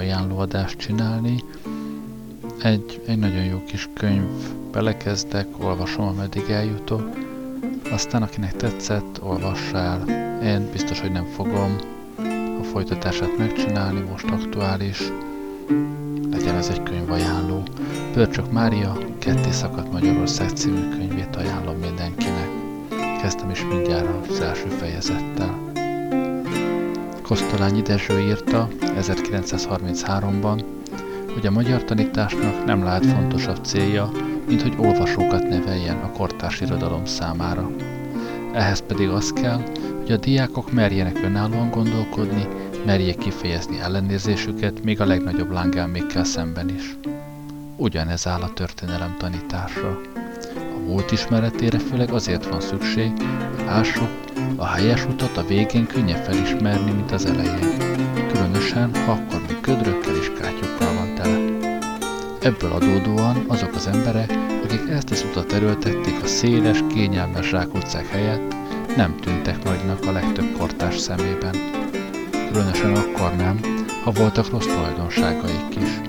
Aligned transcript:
Könyvajánlóadást 0.00 0.78
csinálni. 0.78 1.44
Egy, 2.62 3.02
egy 3.06 3.18
nagyon 3.18 3.44
jó 3.44 3.62
kis 3.66 3.88
könyv, 3.94 4.28
belekezdek, 4.72 5.46
olvasom, 5.58 6.06
ameddig 6.06 6.50
eljutok. 6.50 7.10
Aztán 7.90 8.22
akinek 8.22 8.56
tetszett, 8.56 9.22
olvass 9.22 9.72
el. 9.72 10.08
Én 10.42 10.68
biztos, 10.72 11.00
hogy 11.00 11.12
nem 11.12 11.24
fogom 11.24 11.76
a 12.60 12.62
folytatását 12.62 13.38
megcsinálni, 13.38 14.00
most 14.00 14.30
aktuális. 14.30 15.12
Legyen 16.30 16.56
ez 16.56 16.68
egy 16.68 16.82
könyvajánló. 16.82 17.62
Pörcsök 18.12 18.52
Mária, 18.52 18.98
Ketté 19.18 19.50
szakadt 19.50 19.92
Magyarország 19.92 20.48
című 20.48 20.88
könyvét 20.88 21.36
ajánlom 21.36 21.76
mindenkinek. 21.76 22.48
Kezdtem 23.22 23.50
is 23.50 23.64
mindjárt 23.64 24.28
az 24.28 24.40
első 24.40 24.68
fejezettel. 24.68 25.69
Kosztolányi 27.30 27.82
Dezső 27.82 28.20
írta 28.20 28.68
1933-ban, 28.80 30.64
hogy 31.34 31.46
a 31.46 31.50
magyar 31.50 31.84
tanításnak 31.84 32.64
nem 32.64 32.82
lehet 32.82 33.06
fontosabb 33.06 33.64
célja, 33.64 34.10
mint 34.46 34.62
hogy 34.62 34.74
olvasókat 34.78 35.48
neveljen 35.48 35.96
a 35.96 36.10
kortárs 36.12 36.60
irodalom 36.60 37.04
számára. 37.04 37.70
Ehhez 38.52 38.82
pedig 38.86 39.08
az 39.08 39.32
kell, 39.32 39.60
hogy 40.00 40.12
a 40.12 40.16
diákok 40.16 40.72
merjenek 40.72 41.22
önállóan 41.22 41.70
gondolkodni, 41.70 42.48
merjék 42.86 43.18
kifejezni 43.18 43.80
ellenérzésüket 43.80 44.82
még 44.84 45.00
a 45.00 45.06
legnagyobb 45.06 45.50
lángelmékkel 45.50 46.24
szemben 46.24 46.68
is. 46.68 46.96
Ugyanez 47.76 48.26
áll 48.26 48.40
a 48.40 48.52
történelem 48.52 49.16
tanításra. 49.18 50.00
A 50.54 50.78
múlt 50.86 51.12
ismeretére 51.12 51.78
főleg 51.78 52.12
azért 52.12 52.48
van 52.48 52.60
szükség, 52.60 53.12
hogy 53.56 53.64
lássuk, 53.64 54.29
a 54.60 54.66
helyes 54.66 55.04
utat 55.04 55.36
a 55.36 55.44
végén 55.44 55.86
könnyebb 55.86 56.24
felismerni, 56.24 56.90
mint 56.90 57.12
az 57.12 57.24
elején. 57.24 57.78
Különösen, 58.32 58.94
ha 58.94 59.12
akkor 59.12 59.40
még 59.48 59.60
ködrökkel 59.60 60.16
és 60.16 60.32
kátyukkal 60.40 60.94
van 60.94 61.14
tele. 61.14 61.38
Ebből 62.40 62.72
adódóan 62.72 63.44
azok 63.48 63.74
az 63.74 63.86
emberek, 63.86 64.32
akik 64.64 64.88
ezt 64.90 65.10
az 65.10 65.24
utat 65.30 65.52
erőltették 65.52 66.22
a 66.22 66.26
széles, 66.26 66.78
kényelmes 66.94 67.48
zsákutcák 67.48 68.06
helyett, 68.06 68.54
nem 68.96 69.16
tűntek 69.16 69.64
nagynak 69.64 70.06
a 70.06 70.12
legtöbb 70.12 70.52
kortás 70.58 70.98
szemében. 70.98 71.54
Különösen 72.52 72.94
akkor 72.94 73.36
nem, 73.36 73.60
ha 74.04 74.10
voltak 74.10 74.50
rossz 74.50 74.66
tulajdonságaik 74.66 75.76
is 75.76 76.00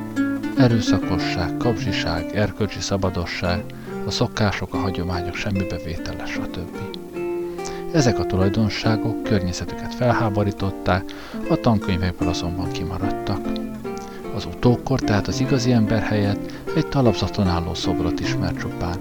erőszakosság, 0.58 1.58
kapzsiság, 1.58 2.36
erkölcsi 2.36 2.80
szabadosság, 2.80 3.64
a 4.06 4.12
szokások, 4.12 4.74
a 4.74 4.78
hagyományok 4.78 5.36
semmibevétele, 5.36 6.26
stb. 6.26 6.91
Ezek 7.94 8.20
a 8.20 8.26
tulajdonságok 8.26 9.24
környezetüket 9.24 9.96
felháborították, 9.96 11.04
a 11.50 11.56
tankönyvekből 11.56 12.28
azonban 12.28 12.72
kimaradtak. 12.72 13.40
Az 14.36 14.46
utókor 14.46 15.00
tehát 15.00 15.28
az 15.28 15.40
igazi 15.40 15.72
ember 15.72 16.02
helyett 16.02 16.52
egy 16.76 16.88
talapzaton 16.88 17.48
álló 17.48 17.74
szobrot 17.74 18.20
ismer 18.20 18.54
csupán. 18.54 18.96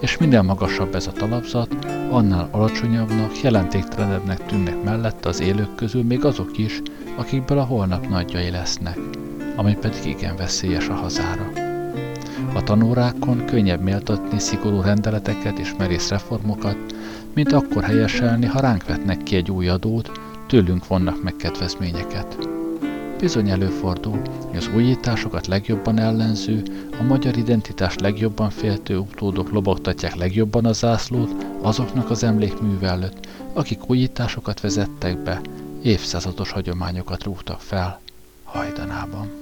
És 0.00 0.18
minden 0.18 0.44
magasabb 0.44 0.94
ez 0.94 1.06
a 1.06 1.12
talapzat, 1.12 1.76
annál 2.10 2.48
alacsonyabbnak, 2.50 3.40
jelentéktelenebbnek 3.42 4.46
tűnnek 4.46 4.82
mellette 4.82 5.28
az 5.28 5.40
élők 5.40 5.74
közül 5.74 6.02
még 6.02 6.24
azok 6.24 6.58
is, 6.58 6.82
akikből 7.16 7.58
a 7.58 7.64
holnap 7.64 8.08
nagyjai 8.08 8.50
lesznek– 8.50 8.98
ami 9.56 9.76
pedig 9.76 10.04
igen 10.04 10.36
veszélyes 10.36 10.88
a 10.88 10.94
hazára. 10.94 11.50
A 12.54 12.62
tanórákon 12.62 13.44
könnyebb 13.44 13.82
méltatni 13.82 14.38
szigorú 14.38 14.80
rendeleteket 14.80 15.58
és 15.58 15.74
merész 15.78 16.08
reformokat, 16.08 16.76
mint 17.34 17.52
akkor 17.52 17.82
helyeselni, 17.82 18.46
ha 18.46 18.60
ránk 18.60 18.86
vetnek 18.86 19.22
ki 19.22 19.36
egy 19.36 19.50
új 19.50 19.68
adót, 19.68 20.10
tőlünk 20.46 20.86
vonnak 20.86 21.22
meg 21.22 21.36
kedvezményeket. 21.36 22.48
Bizony 23.18 23.50
előfordul, 23.50 24.20
hogy 24.48 24.56
az 24.56 24.70
újításokat 24.74 25.46
legjobban 25.46 25.98
ellenző, 25.98 26.62
a 27.00 27.02
magyar 27.02 27.36
identitást 27.36 28.00
legjobban 28.00 28.50
féltő 28.50 28.96
utódok 28.96 29.50
lobogtatják 29.50 30.14
legjobban 30.14 30.64
a 30.64 30.72
zászlót 30.72 31.46
azoknak 31.60 32.10
az 32.10 32.22
emlékműve 32.22 32.88
előtt, 32.88 33.26
akik 33.52 33.90
újításokat 33.90 34.60
vezettek 34.60 35.18
be, 35.18 35.40
évszázados 35.82 36.50
hagyományokat 36.50 37.24
rúgtak 37.24 37.60
fel 37.60 38.00
hajdanában. 38.44 39.41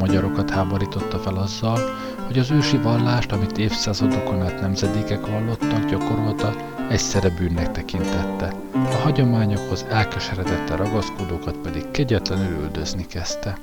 Magyarokat 0.00 0.50
háborította 0.50 1.18
fel 1.18 1.36
azzal, 1.36 1.78
hogy 2.26 2.38
az 2.38 2.50
ősi 2.50 2.76
vallást, 2.76 3.32
amit 3.32 3.58
évszázadokon 3.58 4.42
át 4.42 4.60
nemzedékek 4.60 5.26
vallottak, 5.26 5.90
gyakorolta, 5.90 6.54
egyszerre 6.88 7.28
bűnnek 7.28 7.70
tekintette. 7.70 8.54
A 8.72 8.94
hagyományokhoz 9.02 9.86
elkeseredette 9.88 10.76
ragaszkodókat 10.76 11.56
pedig 11.56 11.90
kegyetlenül 11.90 12.62
üldözni 12.62 13.06
kezdte. 13.06 13.58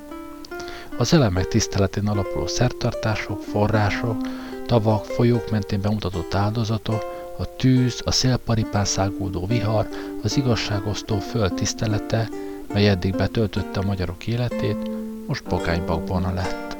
Az 0.97 1.13
elemek 1.13 1.47
tiszteletén 1.47 2.07
alapuló 2.07 2.47
szertartások, 2.47 3.41
források, 3.41 4.17
tavak, 4.65 5.05
folyók 5.05 5.51
mentén 5.51 5.81
bemutatott 5.81 6.33
áldozatok, 6.33 7.03
a 7.39 7.55
tűz, 7.55 8.01
a 8.05 8.11
szélparipán 8.11 8.85
száguldó 8.85 9.45
vihar, 9.45 9.87
az 10.23 10.37
igazságosztó 10.37 11.19
föld 11.19 11.53
tisztelete, 11.53 12.29
mely 12.73 12.89
eddig 12.89 13.15
betöltötte 13.15 13.79
a 13.79 13.85
magyarok 13.85 14.27
életét, 14.27 14.86
most 15.27 15.43
pogánybakvona 15.43 16.33
lett. 16.33 16.77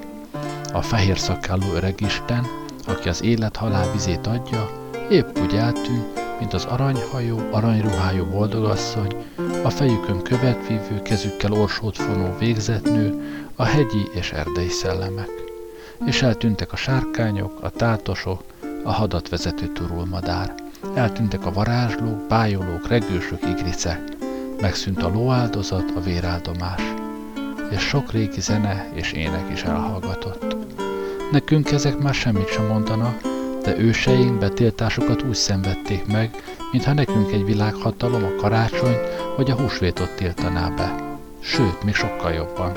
A 0.73 0.81
fehér 0.81 1.17
szakálló 1.17 1.73
öregisten, 1.73 2.45
aki 2.87 3.09
az 3.09 3.23
élet-halál 3.23 3.91
vizét 3.91 4.27
adja, 4.27 4.69
épp 5.09 5.39
úgy 5.39 5.55
eltűnt, 5.55 6.25
mint 6.39 6.53
az 6.53 6.65
aranyhajó, 6.65 7.39
aranyruhájú 7.51 8.25
boldogasszony, 8.25 9.15
a 9.63 9.69
fejükön 9.69 10.21
követvívő, 10.21 11.01
kezükkel 11.01 11.51
orsót 11.51 11.97
fonó 11.97 12.35
végzetnő, 12.39 13.21
a 13.55 13.63
hegyi 13.63 14.09
és 14.13 14.31
erdei 14.31 14.69
szellemek. 14.69 15.29
És 16.05 16.21
eltűntek 16.21 16.71
a 16.71 16.75
sárkányok, 16.75 17.59
a 17.61 17.69
tátosok, 17.69 18.43
a 18.83 18.91
hadat 18.91 19.29
vezető 19.29 19.67
turulmadár. 19.67 20.55
Eltűntek 20.93 21.45
a 21.45 21.51
varázslók, 21.51 22.27
bájolók, 22.27 22.87
regősök, 22.87 23.43
igricek. 23.43 24.01
megszűnt 24.61 25.03
a 25.03 25.09
lóáldozat, 25.09 25.91
a 25.95 25.99
véráldomás, 25.99 26.81
és 27.69 27.81
sok 27.81 28.11
régi 28.11 28.41
zene 28.41 28.89
és 28.93 29.11
ének 29.11 29.51
is 29.51 29.63
elhallgatott. 29.63 30.55
Nekünk 31.31 31.71
ezek 31.71 31.97
már 31.97 32.13
semmit 32.13 32.51
sem 32.51 32.65
mondanak, 32.65 33.21
de 33.63 33.77
őseink 33.77 34.39
betiltásokat 34.39 35.23
úgy 35.23 35.35
szenvedték 35.35 36.05
meg, 36.05 36.43
mintha 36.71 36.93
nekünk 36.93 37.31
egy 37.31 37.45
világhatalom 37.45 38.23
a 38.23 38.41
karácsony 38.41 38.95
vagy 39.37 39.51
a 39.51 39.55
húsvétot 39.55 40.15
tiltaná 40.15 40.69
be. 40.69 40.95
Sőt, 41.39 41.83
még 41.83 41.93
sokkal 41.93 42.31
jobban. 42.31 42.71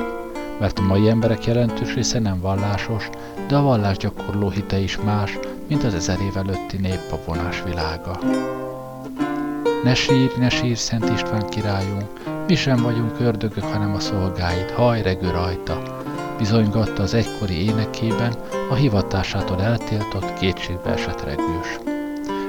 Mert 0.61 0.79
a 0.79 0.83
mai 0.83 1.09
emberek 1.09 1.47
jelentős 1.47 1.95
része 1.95 2.19
nem 2.19 2.41
vallásos, 2.41 3.09
de 3.49 3.57
a 3.57 3.63
vallás 3.63 3.97
gyakorló 3.97 4.51
hite 4.51 4.79
is 4.79 4.99
más, 5.05 5.39
mint 5.69 5.85
az 5.85 5.95
ezer 5.95 6.21
év 6.21 6.37
előtti 6.37 6.77
néppavonás 6.77 7.63
világa. 7.63 8.19
Ne 9.85 9.95
sírj, 9.95 10.33
ne 10.39 10.49
sírj, 10.49 10.75
Szent 10.75 11.11
István 11.11 11.49
királyunk, 11.49 12.30
mi 12.51 12.57
sem 12.57 12.83
vagyunk 12.83 13.21
ördögök, 13.21 13.65
hanem 13.65 13.95
a 13.95 14.01
szolgáid, 14.01 14.71
hajregő 14.71 15.31
rajta, 15.31 16.03
bizonygatta 16.39 17.03
az 17.03 17.15
egykori 17.15 17.65
énekében 17.65 18.35
a 18.71 18.75
hivatásától 18.75 19.63
eltiltott, 19.63 20.39
kétségbe 20.39 20.91
esett 20.91 21.25
regős. 21.25 21.79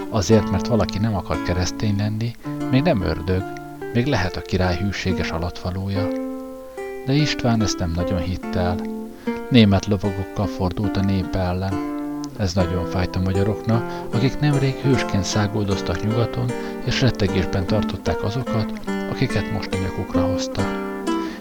Azért, 0.09 0.51
mert 0.51 0.67
valaki 0.67 0.97
nem 0.97 1.15
akar 1.15 1.43
keresztény 1.43 1.97
lenni, 1.97 2.35
még 2.71 2.81
nem 2.81 3.01
ördög, 3.01 3.43
még 3.93 4.05
lehet 4.05 4.35
a 4.35 4.41
király 4.41 4.77
hűséges 4.77 5.31
alatvalója. 5.31 6.07
De 7.05 7.13
István 7.13 7.61
ezt 7.61 7.79
nem 7.79 7.91
nagyon 7.95 8.19
hitt 8.19 8.55
el. 8.55 8.75
Német 9.49 9.85
lovagokkal 9.85 10.47
fordult 10.47 10.97
a 10.97 11.01
nép 11.01 11.35
ellen. 11.35 11.73
Ez 12.37 12.53
nagyon 12.53 12.85
fájt 12.85 13.15
a 13.15 13.19
magyaroknak, 13.19 14.07
akik 14.13 14.39
nemrég 14.39 14.73
hősként 14.73 15.23
száguldoztak 15.23 16.03
nyugaton, 16.03 16.51
és 16.85 17.01
rettegésben 17.01 17.65
tartották 17.65 18.23
azokat, 18.23 19.00
akiket 19.11 19.51
most 19.51 19.73
a 19.73 19.77
nyakukra 19.77 20.21
hoztak. 20.21 20.65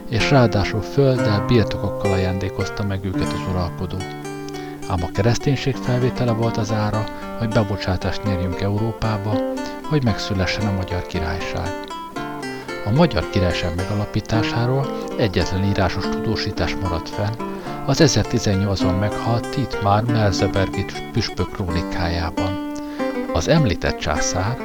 És 0.08 0.31
ráadásul 0.31 0.81
földdel, 0.81 1.44
birtokokkal 1.46 2.12
ajándékozta 2.12 2.84
meg 2.84 3.05
őket 3.05 3.32
az 3.32 3.40
uralkodó. 3.50 3.96
Ám 4.88 5.02
a 5.02 5.11
kereszténység 5.12 5.75
felvétele 5.75 6.32
volt 6.32 6.56
az 6.56 6.72
ára, 6.72 7.05
hogy 7.38 7.49
bebocsátást 7.49 8.25
nyerjünk 8.25 8.61
Európába, 8.61 9.32
hogy 9.82 10.05
megszülessen 10.05 10.67
a 10.67 10.72
magyar 10.72 11.06
királyság. 11.06 11.69
A 12.87 12.90
magyar 12.90 13.31
királyság 13.31 13.75
megalapításáról 13.75 14.87
egyetlen 15.19 15.64
írásos 15.64 16.08
tudósítás 16.08 16.76
maradt 16.82 17.08
fenn, 17.08 17.34
az 17.87 18.00
1018-ban 18.05 18.99
meghalt 18.99 19.50
Titmár 19.50 20.05
Merzebergi 20.05 20.84
püspök 21.12 21.50
krónikájában. 21.50 22.73
Az 23.32 23.49
említett 23.49 23.99
császár, 23.99 24.56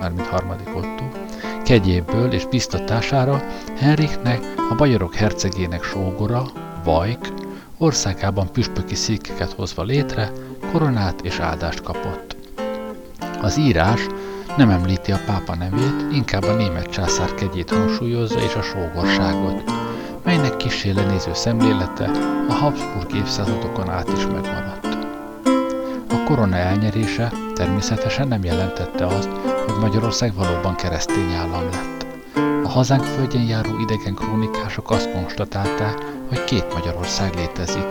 mármint 0.00 0.26
harmadik 0.26 0.76
Otto, 0.76 1.23
kegyéből 1.64 2.32
és 2.32 2.46
biztatására 2.46 3.42
Henriknek, 3.76 4.54
a 4.70 4.74
bajorok 4.74 5.14
hercegének 5.14 5.82
sógora, 5.82 6.42
Vajk, 6.84 7.32
országában 7.78 8.52
püspöki 8.52 8.94
székeket 8.94 9.52
hozva 9.52 9.82
létre, 9.82 10.32
koronát 10.72 11.20
és 11.20 11.38
áldást 11.38 11.82
kapott. 11.82 12.36
Az 13.42 13.58
írás 13.58 14.06
nem 14.56 14.70
említi 14.70 15.12
a 15.12 15.20
pápa 15.26 15.54
nevét, 15.54 16.12
inkább 16.12 16.42
a 16.42 16.54
német 16.54 16.90
császár 16.90 17.34
kegyét 17.34 17.70
hangsúlyozza 17.70 18.40
és 18.40 18.54
a 18.54 18.62
sógorságot, 18.62 19.72
melynek 20.24 20.56
kisé 20.56 20.90
lenéző 20.90 21.30
szemlélete 21.34 22.10
a 22.48 22.52
Habsburg 22.52 23.14
évszázadokon 23.14 23.90
át 23.90 24.08
is 24.16 24.26
megmaradt. 24.26 24.98
A 26.08 26.24
korona 26.26 26.56
elnyerése 26.56 27.32
természetesen 27.54 28.28
nem 28.28 28.44
jelentette 28.44 29.06
azt, 29.06 29.28
hogy 29.66 29.74
Magyarország 29.80 30.34
valóban 30.34 30.74
keresztény 30.74 31.32
állam 31.32 31.62
lett. 31.70 32.06
A 32.64 32.68
hazánk 32.68 33.04
földjén 33.04 33.46
járó 33.48 33.78
idegen 33.78 34.14
krónikások 34.14 34.90
azt 34.90 35.12
konstatálták, 35.12 35.98
hogy 36.28 36.44
két 36.44 36.74
Magyarország 36.74 37.34
létezik. 37.34 37.86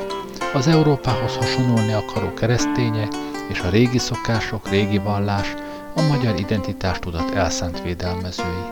Az 0.54 0.68
Európához 0.68 1.36
hasonlulni 1.36 1.94
akaró 1.94 2.34
kereszténye 2.34 3.08
és 3.48 3.60
a 3.60 3.70
régi 3.70 3.98
szokások, 3.98 4.70
régi 4.70 4.98
vallás, 4.98 5.54
a 5.96 6.02
magyar 6.02 6.40
identitás 6.40 7.00
tudat 7.00 7.36
elszánt 7.36 7.82
védelmezői. 7.82 8.68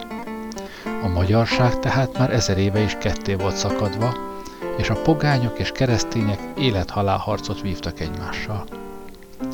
A 1.03 1.07
magyarság 1.07 1.79
tehát 1.79 2.17
már 2.17 2.33
ezer 2.33 2.57
éve 2.57 2.79
is 2.79 2.97
ketté 2.99 3.33
volt 3.33 3.55
szakadva, 3.55 4.13
és 4.77 4.89
a 4.89 5.01
pogányok 5.01 5.59
és 5.59 5.71
keresztények 5.71 6.39
élet-halál 6.57 7.17
harcot 7.17 7.61
vívtak 7.61 7.99
egymással. 7.99 8.81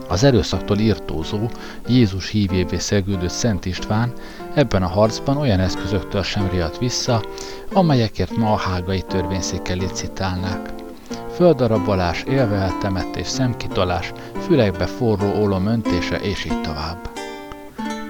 Az 0.07 0.23
erőszaktól 0.23 0.77
írtózó, 0.77 1.49
Jézus 1.87 2.29
hívévé 2.29 2.77
szegődött 2.77 3.29
Szent 3.29 3.65
István 3.65 4.13
ebben 4.53 4.83
a 4.83 4.87
harcban 4.87 5.37
olyan 5.37 5.59
eszközöktől 5.59 6.23
sem 6.23 6.49
riadt 6.49 6.77
vissza, 6.77 7.21
amelyekért 7.73 8.37
ma 8.37 8.53
a 8.53 8.57
hágai 8.57 9.01
törvényszékkel 9.01 9.77
licitálnák. 9.77 10.73
Földarabolás, 11.35 12.23
élve 12.23 12.55
eltemetés, 12.55 13.27
szemkitolás, 13.27 14.11
fülekbe 14.45 14.85
forró 14.85 15.41
ólom 15.41 15.65
öntése, 15.65 16.15
és 16.15 16.45
így 16.45 16.61
tovább. 16.61 17.09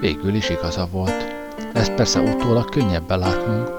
Végül 0.00 0.34
is 0.34 0.48
igaza 0.48 0.88
volt. 0.92 1.26
Ez 1.72 1.94
persze 1.94 2.20
utólag 2.20 2.68
könnyebb 2.68 3.06
belátnunk, 3.06 3.70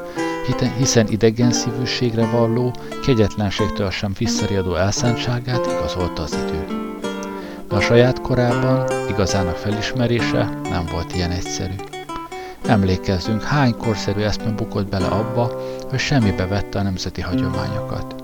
hiszen 0.78 1.08
idegen 1.08 1.52
szívűségre 1.52 2.26
valló, 2.26 2.74
kegyetlenségtől 3.06 3.90
sem 3.90 4.14
visszariadó 4.18 4.76
elszántságát 4.76 5.66
igazolta 5.66 6.22
az 6.22 6.38
idő 6.48 6.79
de 7.70 7.76
a 7.76 7.82
saját 7.82 8.22
korában 8.22 8.88
igazának 9.10 9.56
felismerése 9.56 10.50
nem 10.64 10.86
volt 10.92 11.16
ilyen 11.16 11.32
egyszerű. 11.32 11.74
Emlékezzünk, 12.66 13.44
hány 13.44 13.78
korszerű 13.78 14.22
eszme 14.22 14.52
bukott 14.52 14.88
bele 14.88 15.08
abba, 15.08 15.62
hogy 15.90 16.00
semmibe 16.00 16.48
vette 16.48 16.80
a 16.80 16.82
nemzeti 16.82 17.22
hagyományokat. 17.22 18.16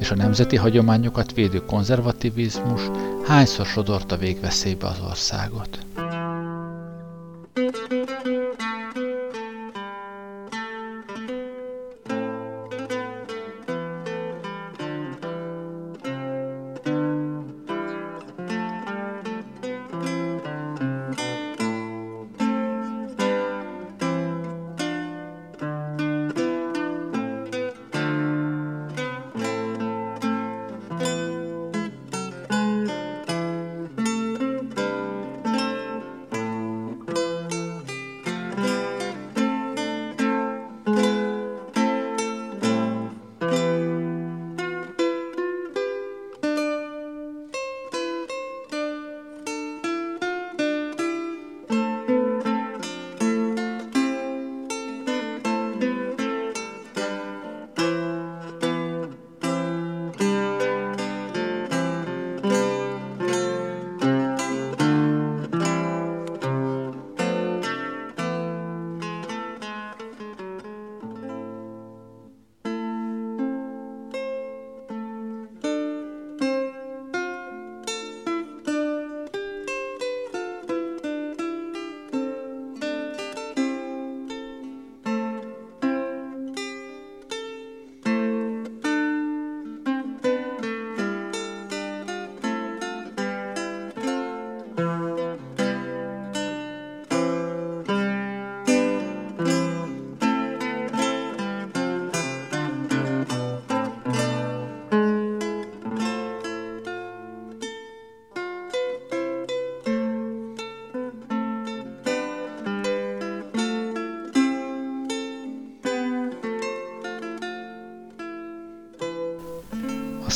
És 0.00 0.10
a 0.10 0.14
nemzeti 0.14 0.56
hagyományokat 0.56 1.32
védő 1.32 1.64
konzervativizmus 1.64 2.80
hányszor 3.26 3.66
sodorta 3.66 4.16
végveszélybe 4.16 4.86
az 4.86 5.00
országot. 5.08 5.78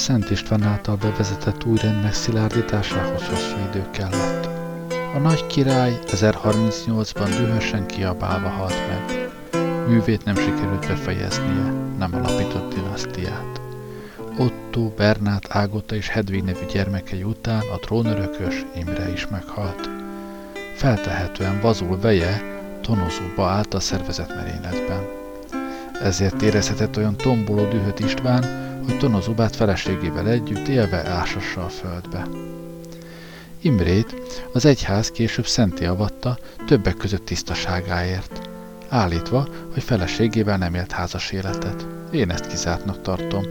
Szent 0.03 0.31
István 0.31 0.63
által 0.63 0.97
bevezetett 0.97 1.65
új 1.65 1.77
rend 1.77 2.03
megszilárdításához 2.03 3.23
hosszú 3.29 3.57
idő 3.71 3.85
kellett. 3.91 4.49
A 5.15 5.19
nagy 5.19 5.47
király 5.47 5.99
1038-ban 6.07 7.29
dühösen 7.37 7.87
kiabálva 7.87 8.49
halt 8.49 8.75
meg. 8.89 9.31
Művét 9.89 10.25
nem 10.25 10.35
sikerült 10.35 10.87
befejeznie, 10.87 11.73
nem 11.99 12.15
alapított 12.15 12.75
dinasztiát. 12.75 13.61
Otto, 14.39 14.81
Bernát, 14.81 15.47
Ágota 15.49 15.95
és 15.95 16.09
Hedvig 16.09 16.43
nevű 16.43 16.65
gyermekei 16.73 17.23
után 17.23 17.63
a 17.75 17.79
trónörökös 17.79 18.65
Imre 18.75 19.13
is 19.13 19.27
meghalt. 19.27 19.89
Feltehetően 20.77 21.61
Vazul 21.61 22.01
veje 22.01 22.43
tonozóba 22.81 23.47
állt 23.47 23.75
a 23.75 23.81
szervezet 23.81 24.35
merényletben. 24.35 25.09
Ezért 26.03 26.43
érezhetett 26.43 26.97
olyan 26.97 27.17
tomboló 27.17 27.69
dühöt 27.69 28.01
István, 28.01 28.62
hogy 28.85 28.99
tonozóbát 28.99 29.57
feleségével 29.57 30.29
együtt 30.29 30.69
élve 30.69 31.09
ásassa 31.09 31.65
a 31.65 31.69
földbe. 31.69 32.27
Imrét 33.61 34.15
az 34.53 34.65
egyház 34.65 35.11
később 35.11 35.47
szenté 35.47 35.85
avatta, 35.85 36.39
többek 36.67 36.97
között 36.97 37.25
tisztaságáért, 37.25 38.49
állítva, 38.89 39.47
hogy 39.73 39.83
feleségével 39.83 40.59
nem 40.59 40.75
élt 40.75 40.93
házas 40.93 41.31
életet. 41.31 41.87
Én 42.13 42.31
ezt 42.31 42.47
kizártnak 42.47 43.03
tartom. 43.03 43.45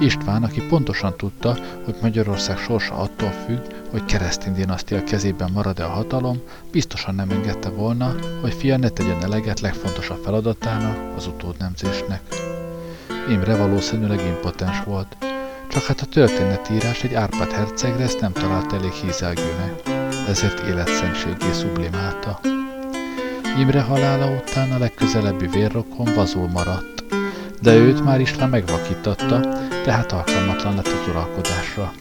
István, 0.00 0.42
aki 0.42 0.60
pontosan 0.60 1.16
tudta, 1.16 1.56
hogy 1.84 1.94
Magyarország 2.02 2.58
sorsa 2.58 2.94
attól 2.94 3.30
függ, 3.30 3.60
hogy 3.90 4.04
keresztény 4.04 4.54
dinasztia 4.54 5.04
kezében 5.04 5.50
marad-e 5.52 5.84
a 5.84 5.88
hatalom, 5.88 6.40
biztosan 6.70 7.14
nem 7.14 7.30
engedte 7.30 7.68
volna, 7.68 8.14
hogy 8.40 8.54
fia 8.54 8.76
ne 8.76 8.88
tegyen 8.88 9.22
eleget 9.22 9.60
legfontosabb 9.60 10.22
feladatának, 10.24 11.16
az 11.16 11.26
utódnemzésnek. 11.26 12.20
Imre 13.28 13.56
valószínűleg 13.56 14.20
impotens 14.26 14.84
volt, 14.84 15.16
csak 15.68 15.82
hát 15.82 16.00
a 16.00 16.06
történetírás 16.06 17.02
egy 17.02 17.14
Árpád 17.14 17.52
hercegre 17.52 18.02
ezt 18.02 18.20
nem 18.20 18.32
talált 18.32 18.72
elég 18.72 18.90
hízelgőnek, 18.90 19.82
ezért 20.28 20.60
életszentségé 20.60 21.52
sublimálta. 21.60 22.40
Imre 23.58 23.80
halála 23.80 24.30
után 24.30 24.72
a 24.72 24.78
legközelebbi 24.78 25.46
vérrokon 25.46 26.14
vazul 26.14 26.48
maradt, 26.48 27.04
de 27.60 27.74
őt 27.74 28.04
már 28.04 28.20
István 28.20 28.48
megvakítatta, 28.48 29.40
tehát 29.84 30.12
alkalmatlan 30.12 30.74
lett 30.74 30.86
az 30.86 31.08
uralkodásra. 31.08 31.92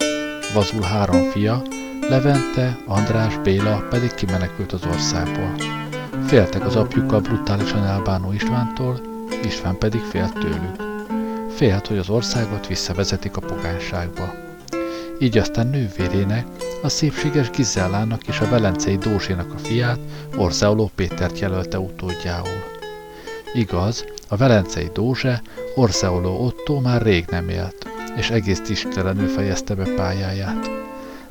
Vazul 0.54 0.82
három 0.82 1.30
fia, 1.30 1.62
Levente, 2.10 2.78
András, 2.88 3.38
Béla 3.38 3.88
pedig 3.90 4.14
kimenekült 4.14 4.72
az 4.72 4.86
országból. 4.86 5.54
Féltek 6.26 6.66
az 6.66 6.76
apjukkal 6.76 7.20
brutálisan 7.20 7.86
elbánó 7.86 8.32
Istvántól, 8.32 9.00
István 9.44 9.78
pedig 9.78 10.02
félt 10.02 10.34
tőlük. 10.34 10.91
Félt, 11.62 11.88
hogy 11.88 11.98
az 11.98 12.10
országot 12.10 12.68
visszavezetik 12.68 13.38
a 13.38 13.42
pogányságba. 13.42 14.34
Így 15.20 15.38
aztán 15.38 15.68
nővérének, 15.68 16.46
a 16.82 16.90
szépséges 16.90 17.50
Gizellának 17.50 18.28
és 18.28 18.40
a 18.40 18.50
velencei 18.50 18.98
Dózsénak 18.98 19.54
a 19.54 19.58
fiát, 19.58 20.00
Orzeoló 20.38 20.92
Pétert 20.96 21.40
jelölte 21.40 21.80
utódjául. 21.80 22.64
Igaz, 23.54 24.06
a 24.28 24.36
velencei 24.36 24.90
Dózse, 24.94 25.42
Orzeoló 25.76 26.46
Otto 26.46 26.80
már 26.80 27.02
rég 27.02 27.26
nem 27.30 27.50
élt, 27.50 27.88
és 28.18 28.30
egész 28.30 28.62
tisztelenül 28.62 29.28
fejezte 29.28 29.76
be 29.76 29.94
pályáját. 29.96 30.70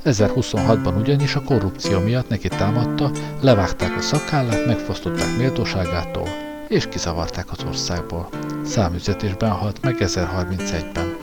1026-ban 0.05 1.01
ugyanis 1.01 1.35
a 1.35 1.43
korrupció 1.43 1.99
miatt 1.99 2.29
neki 2.29 2.49
támadta, 2.49 3.11
levágták 3.41 3.97
a 3.97 4.01
szakállát, 4.01 4.67
megfosztották 4.67 5.37
méltóságától, 5.37 6.50
és 6.71 6.89
kizavarták 6.89 7.51
az 7.51 7.65
országból. 7.67 8.29
Számüzetésben 8.65 9.51
halt 9.51 9.83
meg 9.83 9.97
1031-ben. 9.99 11.17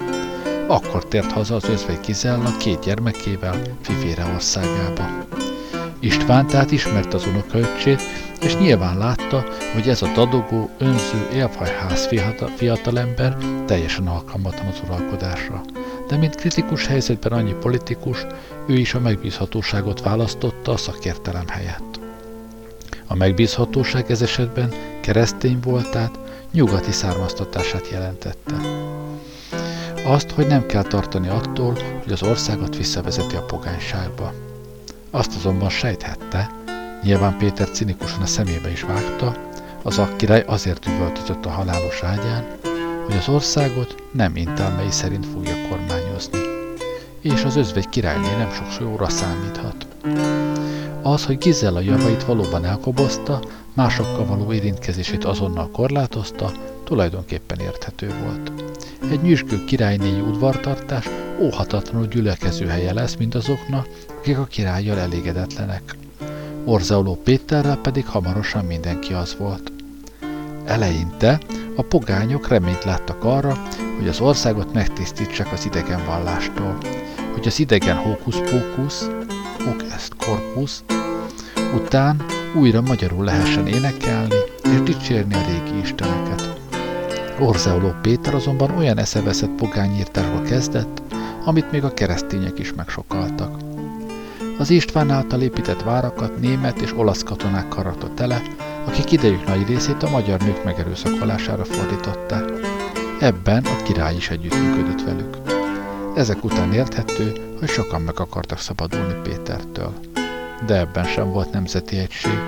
Akkor 0.67 1.05
tért 1.05 1.31
haza 1.31 1.55
az 1.55 1.69
özvegy 1.69 1.99
Gizella 2.05 2.57
két 2.57 2.79
gyermekével 2.79 3.61
Fivére 3.81 4.25
országába. 4.33 5.25
István 5.99 6.47
tehát 6.47 6.71
ismerte 6.71 7.15
az 7.15 7.25
unokaöccsét, 7.25 8.01
és 8.41 8.57
nyilván 8.57 8.97
látta, 8.97 9.43
hogy 9.73 9.89
ez 9.89 10.01
a 10.01 10.11
dadogó, 10.13 10.69
önző, 10.77 11.29
élfajház 11.33 12.09
fiatalember 12.55 13.37
teljesen 13.65 14.07
alkalmatlan 14.07 14.67
az 14.67 14.81
uralkodásra. 14.85 15.61
De 16.07 16.17
mint 16.17 16.35
kritikus 16.35 16.85
helyzetben 16.85 17.31
annyi 17.31 17.53
politikus, 17.53 18.25
ő 18.67 18.73
is 18.73 18.93
a 18.93 18.99
megbízhatóságot 18.99 20.01
választotta 20.01 20.71
a 20.71 20.77
szakértelem 20.77 21.47
helyett. 21.47 21.96
A 23.07 23.15
megbízhatóság 23.15 24.11
ez 24.11 24.21
esetben 24.21 24.73
keresztény 25.01 25.59
voltát, 25.59 26.19
nyugati 26.51 26.91
származtatását 26.91 27.89
jelentette. 27.91 28.55
Azt, 30.05 30.31
hogy 30.31 30.47
nem 30.47 30.65
kell 30.65 30.83
tartani 30.83 31.27
attól, 31.27 31.77
hogy 32.03 32.11
az 32.11 32.23
országot 32.23 32.77
visszavezeti 32.77 33.35
a 33.35 33.45
pogányságba. 33.45 34.33
Azt 35.11 35.35
azonban 35.35 35.69
sejthette, 35.69 36.51
nyilván 37.03 37.37
Péter 37.37 37.69
cinikusan 37.69 38.21
a 38.21 38.25
szemébe 38.25 38.71
is 38.71 38.81
vágta, 38.81 39.35
az 39.81 39.97
akkirály 39.97 40.43
azért 40.47 40.85
üvöltözött 40.85 41.45
a 41.45 41.49
halálos 41.49 42.03
ágyán, 42.03 42.45
hogy 43.05 43.15
az 43.15 43.29
országot 43.29 43.95
nem 44.11 44.35
intelmei 44.35 44.91
szerint 44.91 45.25
fogja 45.25 45.55
kormányozni, 45.69 46.39
és 47.21 47.43
az 47.43 47.55
özvegy 47.55 47.89
királyné 47.89 48.35
nem 48.37 48.51
sok 48.51 48.79
jóra 48.79 49.09
számíthat. 49.09 49.87
Az, 51.07 51.25
hogy 51.25 51.37
Gizella 51.37 51.79
javait 51.79 52.23
valóban 52.23 52.65
elkobozta, 52.65 53.39
másokkal 53.73 54.25
való 54.25 54.53
érintkezését 54.53 55.23
azonnal 55.25 55.69
korlátozta, 55.71 56.51
tulajdonképpen 56.83 57.59
érthető 57.59 58.13
volt. 58.23 58.51
Egy 59.11 59.21
nyüzsgő 59.21 59.65
királynéi 59.65 60.19
udvartartás 60.19 61.09
óhatatlanul 61.39 62.07
gyülekező 62.07 62.65
helye 62.65 62.93
lesz 62.93 63.15
mindazoknak, 63.15 63.87
akik 64.17 64.37
a 64.37 64.43
királlyal 64.43 64.97
elégedetlenek. 64.97 65.95
Orzauló 66.65 67.15
Péterrel 67.23 67.77
pedig 67.77 68.05
hamarosan 68.05 68.65
mindenki 68.65 69.13
az 69.13 69.35
volt. 69.39 69.71
Eleinte 70.65 71.39
a 71.75 71.81
pogányok 71.81 72.47
reményt 72.47 72.83
láttak 72.83 73.23
arra, 73.23 73.57
hogy 73.97 74.07
az 74.07 74.19
országot 74.19 74.73
megtisztítsák 74.73 75.51
az 75.51 75.65
idegen 75.65 76.05
vallástól, 76.05 76.77
hogy 77.33 77.47
az 77.47 77.59
idegen 77.59 77.95
hókusz-pókusz, 77.95 79.09
hoc 79.67 79.83
est 79.95 80.13
corpus, 80.17 80.83
után 81.75 82.25
újra 82.55 82.81
magyarul 82.81 83.23
lehessen 83.23 83.67
énekelni 83.67 84.35
és 84.63 84.81
dicsérni 84.83 85.33
a 85.33 85.45
régi 85.47 85.79
isteneket. 85.81 86.59
Orzeoló 87.39 87.93
Péter 88.01 88.33
azonban 88.35 88.77
olyan 88.77 88.97
eszeveszett 88.97 89.55
pogányírtásba 89.55 90.41
kezdett, 90.41 91.01
amit 91.45 91.71
még 91.71 91.83
a 91.83 91.93
keresztények 91.93 92.59
is 92.59 92.73
megsokaltak. 92.73 93.57
Az 94.57 94.69
István 94.69 95.09
által 95.09 95.41
épített 95.41 95.81
várakat 95.81 96.39
német 96.39 96.81
és 96.81 96.93
olasz 96.97 97.23
katonákkal 97.23 97.83
rakta 97.83 98.13
tele, 98.13 98.41
akik 98.85 99.11
idejük 99.11 99.47
nagy 99.47 99.67
részét 99.67 100.03
a 100.03 100.09
magyar 100.09 100.39
nők 100.39 100.63
megerőszakolására 100.63 101.65
fordították. 101.65 102.43
Ebben 103.19 103.65
a 103.65 103.83
király 103.83 104.15
is 104.15 104.29
együttműködött 104.29 105.03
velük. 105.03 105.37
Ezek 106.15 106.43
után 106.43 106.73
érthető, 106.73 107.46
hogy 107.59 107.69
sokan 107.69 108.01
meg 108.01 108.19
akartak 108.19 108.59
szabadulni 108.59 109.13
Pétertől. 109.23 109.93
De 110.65 110.77
ebben 110.77 111.05
sem 111.05 111.31
volt 111.31 111.51
nemzeti 111.51 111.97
egység. 111.97 112.39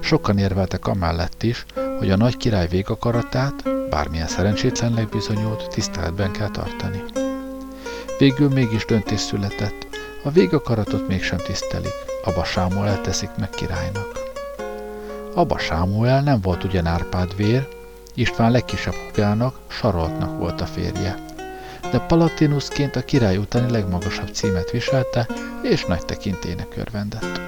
Sokan 0.00 0.38
érveltek 0.38 0.86
amellett 0.86 1.42
is, 1.42 1.66
hogy 1.98 2.10
a 2.10 2.16
nagy 2.16 2.36
király 2.36 2.68
végakaratát, 2.68 3.88
bármilyen 3.90 4.26
szerencsétlennek 4.26 5.08
bizonyult, 5.08 5.68
tiszteletben 5.68 6.32
kell 6.32 6.50
tartani. 6.50 7.02
Végül 8.18 8.48
mégis 8.48 8.84
döntés 8.84 9.20
született, 9.20 9.88
a 10.24 10.30
végakaratot 10.30 11.08
mégsem 11.08 11.38
tisztelik, 11.38 11.94
Abba 12.24 12.44
Sámuel 12.44 13.00
teszik 13.00 13.30
meg 13.38 13.50
királynak. 13.50 14.18
Abba 15.34 15.58
Sámuel 15.58 16.22
nem 16.22 16.40
volt 16.40 16.64
ugyan 16.64 16.86
Árpád 16.86 17.36
vér, 17.36 17.68
István 18.14 18.50
legkisebb 18.50 18.94
hugának, 18.94 19.58
Saroltnak 19.68 20.38
volt 20.38 20.60
a 20.60 20.66
férje. 20.66 21.24
De 21.90 21.98
Palatinusként 21.98 22.96
a 22.96 23.04
király 23.04 23.36
utáni 23.36 23.70
legmagasabb 23.70 24.28
címet 24.28 24.70
viselte, 24.70 25.28
és 25.62 25.84
nagy 25.84 26.04
tekintének 26.04 26.76
örvendett. 26.76 27.40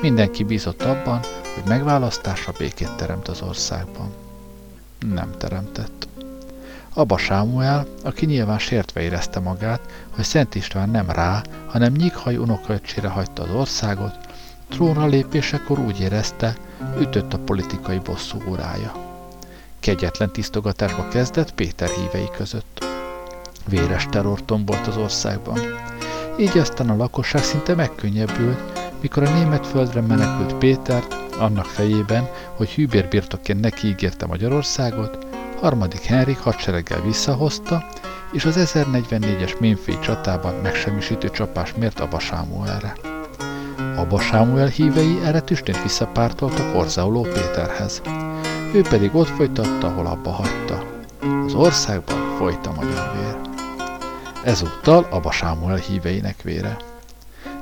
Mindenki 0.00 0.44
bízott 0.44 0.82
abban, 0.82 1.20
hogy 1.54 1.62
megválasztása 1.66 2.52
békét 2.58 2.96
teremt 2.96 3.28
az 3.28 3.42
országban. 3.42 4.12
Nem 5.12 5.30
teremtett. 5.38 6.08
Abba 6.94 7.18
Sámuel, 7.18 7.86
aki 8.04 8.26
nyilván 8.26 8.58
sértve 8.58 9.00
érezte 9.00 9.40
magát, 9.40 9.80
hogy 10.10 10.24
Szent 10.24 10.54
István 10.54 10.90
nem 10.90 11.10
rá, 11.10 11.42
hanem 11.66 11.92
Nyighaj 11.92 12.36
unokaöcsére 12.36 13.08
hagyta 13.08 13.42
az 13.42 13.50
országot, 13.50 14.14
trónra 14.68 15.06
lépésekor 15.06 15.78
úgy 15.78 16.00
érezte, 16.00 16.56
ütött 16.98 17.32
a 17.32 17.38
politikai 17.38 17.98
bosszú 17.98 18.42
órája. 18.48 18.92
Kegyetlen 19.80 20.30
tisztogatásba 20.30 21.08
kezdett 21.08 21.54
Péter 21.54 21.88
hívei 21.88 22.28
között. 22.36 22.83
Véres 23.68 24.06
terror 24.10 24.44
tombolt 24.44 24.86
az 24.86 24.96
országban. 24.96 25.58
Így 26.38 26.58
aztán 26.58 26.90
a 26.90 26.96
lakosság 26.96 27.42
szinte 27.42 27.74
megkönnyebbült, 27.74 28.58
mikor 29.00 29.22
a 29.22 29.32
német 29.32 29.66
földre 29.66 30.00
menekült 30.00 30.54
Pétert, 30.54 31.16
annak 31.38 31.64
fejében, 31.64 32.28
hogy 32.56 32.70
hűbérbirtokként 32.70 33.60
neki 33.60 33.86
ígérte 33.86 34.26
Magyarországot, 34.26 35.26
harmadik 35.60 36.02
Henrik 36.02 36.38
hadsereggel 36.38 37.00
visszahozta, 37.00 37.86
és 38.32 38.44
az 38.44 38.72
1044-es 38.74 39.58
Ménfély 39.58 39.98
csatában 39.98 40.54
megsemmisítő 40.54 41.30
csapás 41.30 41.74
mért 41.74 42.00
Abba 42.00 42.18
Sámuelre. 42.18 42.92
Abba 43.96 44.20
Sámuel 44.20 44.66
hívei 44.66 45.18
erre 45.24 45.40
tüstént 45.40 45.82
visszapártoltak 45.82 46.74
Orzauló 46.74 47.22
Péterhez. 47.22 48.02
Ő 48.72 48.82
pedig 48.82 49.14
ott 49.14 49.28
folytatta, 49.28 49.86
ahol 49.86 50.06
abba 50.06 50.30
hagyta. 50.30 50.84
Az 51.46 51.54
országban 51.54 52.36
folyt 52.38 52.66
a 52.66 52.72
magyar 52.76 53.12
vér. 53.16 53.53
Ezúttal 54.44 55.06
Abba 55.10 55.30
Sámuel 55.30 55.76
híveinek 55.76 56.42
vére. 56.42 56.76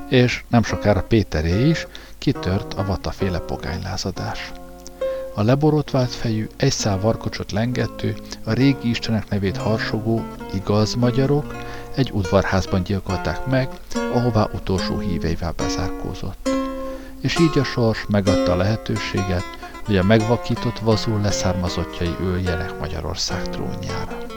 És 0.09 0.43
nem 0.47 0.63
sokára 0.63 1.01
Péteré 1.01 1.69
is 1.69 1.87
kitört 2.17 2.73
a 2.73 2.85
vataféle 2.85 3.39
pogánylázadás. 3.39 4.51
A 5.35 5.41
leborotvált 5.41 6.13
fejű, 6.13 6.47
egy 6.57 6.71
szál 6.71 6.99
varkocsot 6.99 7.51
lengető, 7.51 8.15
a 8.43 8.53
régi 8.53 8.89
istenek 8.89 9.29
nevét 9.29 9.57
harsogó, 9.57 10.25
igaz 10.53 10.93
magyarok 10.93 11.55
egy 11.95 12.11
udvarházban 12.13 12.83
gyilkolták 12.83 13.45
meg, 13.45 13.69
ahová 14.13 14.49
utolsó 14.53 14.99
híveivel 14.99 15.53
bezárkózott. 15.57 16.49
És 17.21 17.39
így 17.39 17.57
a 17.57 17.63
sors 17.63 18.05
megadta 18.07 18.51
a 18.51 18.55
lehetőséget, 18.55 19.43
hogy 19.85 19.97
a 19.97 20.03
megvakított 20.03 20.79
vazul 20.79 21.21
leszármazottjai 21.21 22.15
üljenek 22.21 22.79
Magyarország 22.79 23.41
trónjára. 23.49 24.32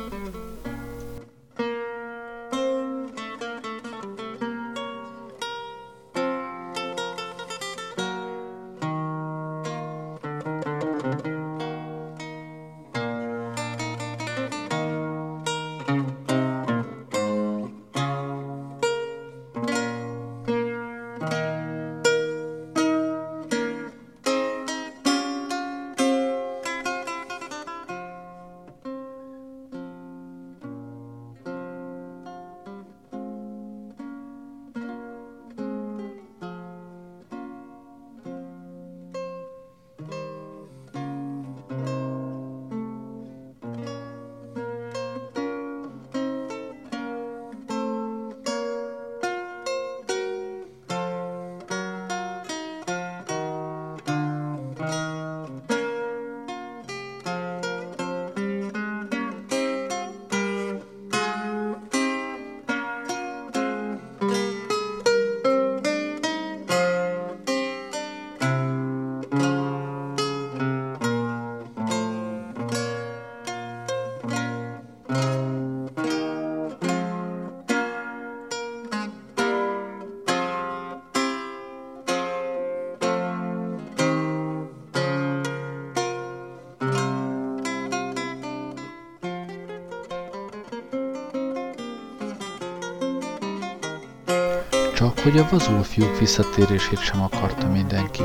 Csak 94.96 95.18
hogy 95.18 95.38
a 95.38 95.48
vazul 95.50 95.82
fiúk 95.82 96.18
visszatérését 96.18 96.98
sem 96.98 97.22
akarta 97.22 97.68
mindenki. 97.68 98.22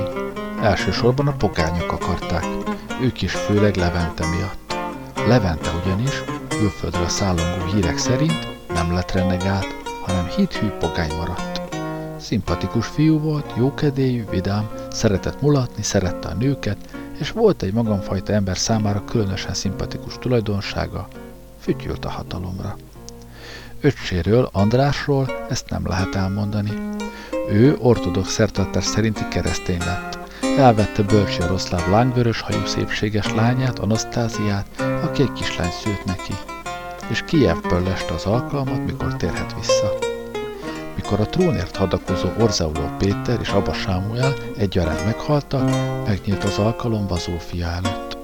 Elsősorban 0.62 1.28
a 1.28 1.36
pogányok 1.36 1.92
akarták, 1.92 2.46
ők 3.02 3.22
is 3.22 3.32
főleg 3.32 3.76
Levente 3.76 4.26
miatt. 4.28 4.74
Levente 5.28 5.70
ugyanis, 5.84 6.24
külföldről 6.48 7.08
szállongó 7.08 7.66
hírek 7.74 7.98
szerint 7.98 8.48
nem 8.74 8.94
lett 8.94 9.12
renegált, 9.12 9.68
hanem 10.06 10.28
hithű 10.28 10.68
pogány 10.68 11.16
maradt. 11.16 11.62
Szimpatikus 12.20 12.88
fiú 12.88 13.20
volt, 13.20 13.54
jókedélyű, 13.58 14.26
vidám, 14.30 14.70
szeretett 14.92 15.42
mulatni, 15.42 15.84
szerette 15.84 16.28
a 16.28 16.34
nőket, 16.34 16.78
és 17.20 17.32
volt 17.32 17.62
egy 17.62 17.74
magamfajta 17.74 18.34
ember 18.34 18.58
számára 18.58 19.04
különösen 19.06 19.54
szimpatikus 19.54 20.18
tulajdonsága, 20.20 21.08
fütyült 21.60 22.06
a 22.06 22.10
hatalomra. 22.10 22.76
Öccséről, 23.84 24.50
Andrásról 24.52 25.46
ezt 25.50 25.70
nem 25.70 25.88
lehet 25.88 26.16
elmondani. 26.16 26.72
Ő 27.50 27.78
ortodox 27.80 28.32
szertartás 28.32 28.84
szerinti 28.84 29.28
keresztény 29.30 29.80
lett. 29.80 30.18
Elvette 30.58 31.02
Bölcs 31.02 31.38
Jaroszláv 31.38 31.90
lányvörös 31.90 32.42
hajú 32.42 32.66
szépséges 32.66 33.34
lányát, 33.34 33.80
Anasztáziát, 33.80 34.82
aki 35.04 35.22
egy 35.22 35.32
kislány 35.32 35.72
szült 35.72 36.06
neki. 36.06 36.34
És 37.10 37.24
Kijevből 37.28 37.84
leste 37.84 38.14
az 38.14 38.26
alkalmat, 38.26 38.86
mikor 38.86 39.16
térhet 39.16 39.56
vissza. 39.60 39.94
Mikor 40.96 41.20
a 41.20 41.26
trónért 41.26 41.76
hadakozó 41.76 42.28
Orzauló 42.40 42.90
Péter 42.98 43.40
és 43.42 43.50
Abba 43.50 43.74
Sámuel 43.74 44.34
egyaránt 44.58 45.06
meghaltak, 45.06 45.70
megnyílt 46.06 46.44
az 46.44 46.58
alkalom 46.58 47.08
Vazófia 47.08 47.68
előtt. 47.68 48.18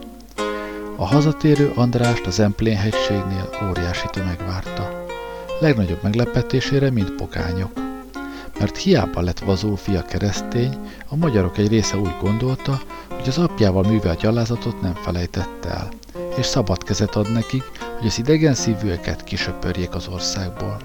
A 0.95 1.05
hazatérő 1.05 1.71
Andrást 1.75 2.25
az 2.25 2.39
Emplén 2.39 2.77
hegységnél 2.77 3.49
óriási 3.69 4.07
tömeg 4.11 4.37
várta 4.47 5.06
legnagyobb 5.59 6.03
meglepetésére 6.03 6.89
mind 6.91 7.11
pogányok. 7.11 7.71
Mert 8.59 8.77
hiába 8.77 9.21
lett 9.21 9.39
Vazó 9.39 9.75
fia 9.75 10.01
keresztény, 10.01 10.77
a 11.07 11.15
magyarok 11.15 11.57
egy 11.57 11.67
része 11.67 11.97
úgy 11.97 12.15
gondolta, 12.21 12.81
hogy 13.09 13.27
az 13.27 13.37
apjával 13.37 13.83
művelt 13.83 14.19
gyalázatot 14.19 14.81
nem 14.81 14.93
felejtette 14.93 15.69
el, 15.69 15.89
és 16.37 16.45
szabad 16.45 16.83
kezet 16.83 17.15
ad 17.15 17.31
nekik, 17.31 17.63
hogy 17.97 18.07
az 18.07 18.19
idegen 18.19 18.53
szívűeket 18.53 19.23
kisöpörjék 19.23 19.95
az 19.95 20.07
országból. 20.07 20.77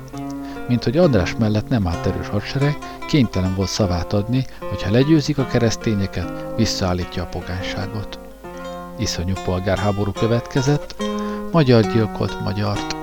Mint 0.68 0.84
hogy 0.84 0.96
András 0.96 1.34
mellett 1.38 1.68
nem 1.68 1.86
állt 1.86 2.06
erős 2.06 2.28
hadsereg, 2.28 2.78
kénytelen 3.06 3.54
volt 3.54 3.68
szavát 3.68 4.12
adni, 4.12 4.46
hogy 4.70 4.82
ha 4.82 4.90
legyőzik 4.90 5.38
a 5.38 5.46
keresztényeket, 5.46 6.44
visszaállítja 6.56 7.22
a 7.22 7.26
pogányságot. 7.26 8.18
Iszonyú 8.98 9.34
polgárháború 9.44 10.12
következett, 10.12 10.94
magyar 11.52 11.92
gyilkolt 11.92 12.42
magyart, 12.42 13.01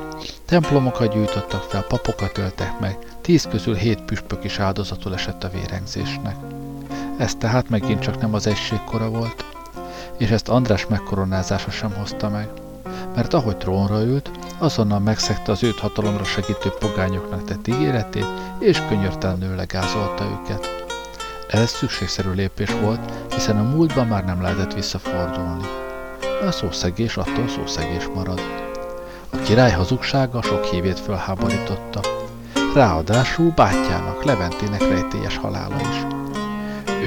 Templomokat 0.50 1.14
gyújtottak 1.14 1.62
fel, 1.62 1.82
papokat 1.82 2.38
öltek 2.38 2.80
meg, 2.80 2.98
tíz 3.22 3.48
közül 3.50 3.76
hét 3.76 4.02
püspök 4.02 4.44
is 4.44 4.60
áldozatul 4.60 5.14
esett 5.14 5.44
a 5.44 5.50
vérengzésnek. 5.50 6.36
Ez 7.18 7.36
tehát 7.36 7.70
megint 7.70 8.00
csak 8.00 8.22
nem 8.22 8.34
az 8.34 8.48
egységkora 8.48 9.10
volt, 9.10 9.46
és 10.18 10.30
ezt 10.30 10.50
András 10.50 10.88
megkoronázása 10.88 11.72
sem 11.72 11.94
hozta 11.94 12.30
meg, 12.30 12.50
mert 13.16 13.34
ahogy 13.34 13.58
trónra 13.58 14.02
ült, 14.02 14.32
azonnal 14.58 15.00
megszegte 15.00 15.52
az 15.52 15.64
őt 15.64 15.80
hatalomra 15.80 16.24
segítő 16.24 16.70
pogányoknak 16.80 17.44
tett 17.44 17.68
ígéretét, 17.68 18.28
és 18.60 18.82
könyörtelenül 18.88 19.56
legázolta 19.56 20.24
őket. 20.24 20.70
Ez 21.50 21.70
szükségszerű 21.70 22.32
lépés 22.32 22.72
volt, 22.82 23.12
hiszen 23.34 23.58
a 23.58 23.76
múltban 23.76 24.08
már 24.08 24.26
nem 24.26 24.42
lehetett 24.42 24.74
visszafordulni. 24.74 25.68
A 26.48 26.52
szószegés 26.52 27.18
attól 27.18 27.48
szószegés 27.48 28.08
marad. 28.16 28.69
A 29.30 29.38
király 29.38 29.72
hazugsága 29.72 30.42
sok 30.42 30.64
hívét 30.64 31.00
fölháborította. 31.00 32.02
Ráadásul 32.74 33.52
bátyjának, 33.56 34.24
Leventének 34.24 34.82
rejtélyes 34.82 35.38
halála 35.38 35.76
is. 35.82 36.06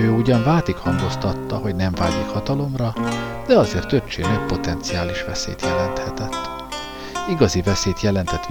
Ő 0.00 0.10
ugyan 0.10 0.44
vátig 0.44 0.76
hangoztatta, 0.76 1.56
hogy 1.56 1.74
nem 1.74 1.92
vágyik 1.92 2.28
hatalomra, 2.32 2.94
de 3.46 3.58
azért 3.58 3.92
öccsének 3.92 4.46
potenciális 4.46 5.24
veszélyt 5.24 5.62
jelenthetett. 5.62 6.36
Igazi 7.30 7.62
veszélyt 7.62 8.00
jelentett 8.00 8.46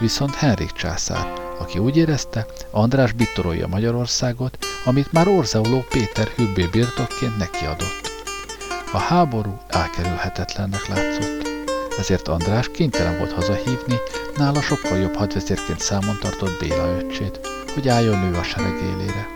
viszont, 0.00 0.34
Henrik 0.34 0.72
császár, 0.72 1.32
aki 1.58 1.78
úgy 1.78 1.96
érezte, 1.96 2.46
András 2.70 3.12
bittorolja 3.12 3.66
Magyarországot, 3.66 4.58
amit 4.84 5.12
már 5.12 5.28
Orzeoló 5.28 5.84
Péter 5.88 6.26
hübbé 6.26 6.66
birtokként 6.72 7.38
nekiadott. 7.38 8.10
A 8.92 8.98
háború 8.98 9.58
elkerülhetetlennek 9.68 10.86
látszott 10.86 11.47
ezért 11.98 12.28
András 12.28 12.68
kénytelen 12.70 13.18
volt 13.18 13.32
hazahívni, 13.32 13.96
nála 14.36 14.60
sokkal 14.60 14.98
jobb 14.98 15.14
hadvezérként 15.14 15.80
számon 15.80 16.18
tartott 16.20 16.58
Béla 16.58 16.96
öccsét, 16.98 17.40
hogy 17.74 17.88
álljon 17.88 18.22
ő 18.22 18.36
a 18.36 18.42
sereg 18.42 18.80
élére. 18.82 19.28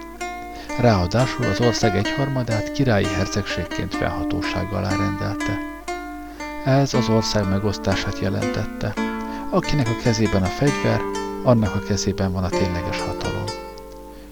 Ráadásul 0.81 1.46
az 1.46 1.61
ország 1.61 1.96
egyharmadát 1.96 2.72
királyi 2.72 3.07
hercegségként 3.07 3.94
felhatóság 3.94 4.72
alá 4.72 4.96
rendelte. 4.96 5.59
Ez 6.64 6.94
az 6.94 7.09
ország 7.09 7.48
megosztását 7.48 8.18
jelentette. 8.18 8.94
Akinek 9.51 9.88
a 9.88 10.03
kezében 10.03 10.42
a 10.42 10.46
fegyver, 10.46 11.01
annak 11.42 11.75
a 11.75 11.87
kezében 11.87 12.33
van 12.33 12.44
a 12.44 12.48
tényleges 12.48 13.01
hatalom. 13.01 13.44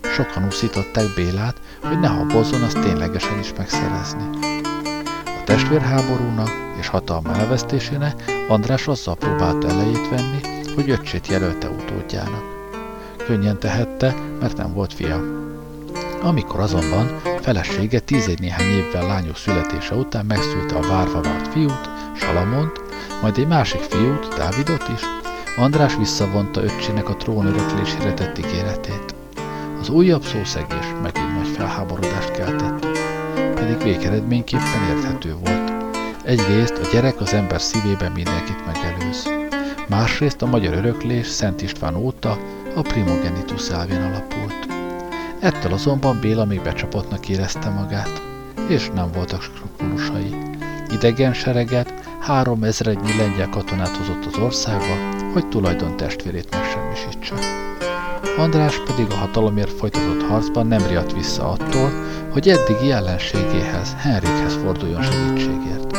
Sokan 0.03 0.47
úszították 0.47 1.15
Bélát, 1.15 1.57
hogy 1.83 2.01
ne 2.01 2.09
habozzon 2.09 2.63
azt 2.63 2.81
ténylegesen 2.81 3.39
is 3.39 3.53
megszerezni. 3.57 4.29
A 5.25 5.45
testvérháborúnak 5.45 6.70
és 6.81 6.89
hatalma 6.89 7.37
elvesztésének 7.37 8.25
András 8.49 8.89
azzal 8.89 9.15
próbálta 9.17 9.69
elejét 9.69 10.09
venni, 10.09 10.41
hogy 10.75 10.91
öcsét 10.91 11.27
jelölte 11.27 11.69
utódjának. 11.69 12.43
Könnyen 13.27 13.59
tehette, 13.59 14.15
mert 14.41 14.57
nem 14.57 14.73
volt 14.73 14.93
fia. 14.93 15.21
Amikor 16.23 16.61
azonban 16.61 17.21
felesége 17.41 18.01
tízegy 18.01 18.41
néhány 18.41 18.67
évvel 18.67 19.07
lányok 19.07 19.37
születése 19.37 19.95
után 19.95 20.27
megszülte 20.27 20.77
a 20.77 20.89
várva 20.89 21.21
várt 21.21 21.49
fiút, 21.53 21.91
Salamont, 22.17 22.81
majd 23.23 23.39
egy 23.39 23.47
másik 23.47 23.81
fiút, 23.81 24.35
Dávidot 24.37 24.89
is, 24.95 25.01
András 25.57 25.97
visszavonta 25.97 26.63
öccsének 26.63 27.09
a 27.09 27.17
trón 27.17 27.47
öröklésére 27.47 28.15
tett 28.15 28.39
ígéretét. 28.39 29.15
Az 29.81 29.89
újabb 29.89 30.23
szószegés 30.23 30.87
megint 31.03 31.37
nagy 31.37 31.49
felháborodást 31.57 32.31
keltett, 32.31 32.87
pedig 33.55 33.83
végeredményképpen 33.83 34.97
érthető 34.97 35.37
volt. 35.45 35.70
Egyrészt 36.31 36.79
a 36.79 36.89
gyerek 36.93 37.21
az 37.21 37.33
ember 37.33 37.61
szívében 37.61 38.13
mindenkit 38.13 38.67
megelőz. 38.67 39.29
Másrészt 39.89 40.43
a 40.43 40.47
magyar 40.47 40.75
öröklés 40.75 41.27
Szent 41.27 41.63
István 41.63 41.95
óta 41.95 42.39
a 42.75 42.81
primogenitus 42.81 43.69
elvén 43.69 44.01
alapult. 44.03 44.67
Ettől 45.41 45.73
azonban 45.73 46.19
Béla 46.21 46.45
még 46.45 46.63
becsapottnak 46.63 47.29
érezte 47.29 47.69
magát, 47.69 48.23
és 48.69 48.91
nem 48.95 49.11
voltak 49.13 49.43
skrupulusai. 49.43 50.35
Idegen 50.91 51.33
sereget, 51.33 51.95
három 52.21 52.63
ezrednyi 52.63 53.17
lengyel 53.17 53.49
katonát 53.49 53.97
hozott 53.97 54.25
az 54.25 54.39
országba, 54.39 55.19
hogy 55.33 55.49
tulajdon 55.49 55.97
testvérét 55.97 56.51
megsemmisítse. 56.51 57.35
András 58.37 58.83
pedig 58.87 59.07
a 59.11 59.15
hatalomért 59.15 59.73
folytatott 59.73 60.23
harcban 60.23 60.67
nem 60.67 60.87
riadt 60.87 61.13
vissza 61.13 61.51
attól, 61.51 61.91
hogy 62.33 62.49
eddigi 62.49 62.91
ellenségéhez, 62.93 63.95
Henrikhez 63.99 64.55
forduljon 64.55 65.03
segítségért. 65.03 65.91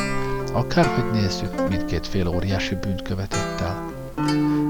Akárhogy 0.54 1.22
nézzük, 1.22 1.70
mindkét 1.70 2.08
fél 2.08 2.28
óriási 2.28 2.76
bűnt 2.76 3.02
követett 3.02 3.60
el. 3.62 3.92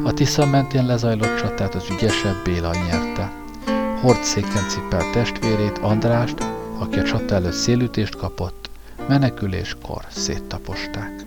A 0.03 0.13
Tisza 0.13 0.45
mentén 0.45 0.85
lezajlott 0.85 1.37
csatát 1.37 1.75
az 1.75 1.89
ügyesebb 1.89 2.43
Béla 2.43 2.71
nyerte. 2.73 3.31
Hordszéken 4.01 4.69
cipelt 4.69 5.11
testvérét, 5.11 5.77
Andrást, 5.77 6.37
aki 6.77 6.99
a 6.99 7.03
csata 7.03 7.35
előtt 7.35 7.51
szélütést 7.51 8.15
kapott, 8.15 8.69
meneküléskor 9.07 10.05
széttaposták. 10.09 11.25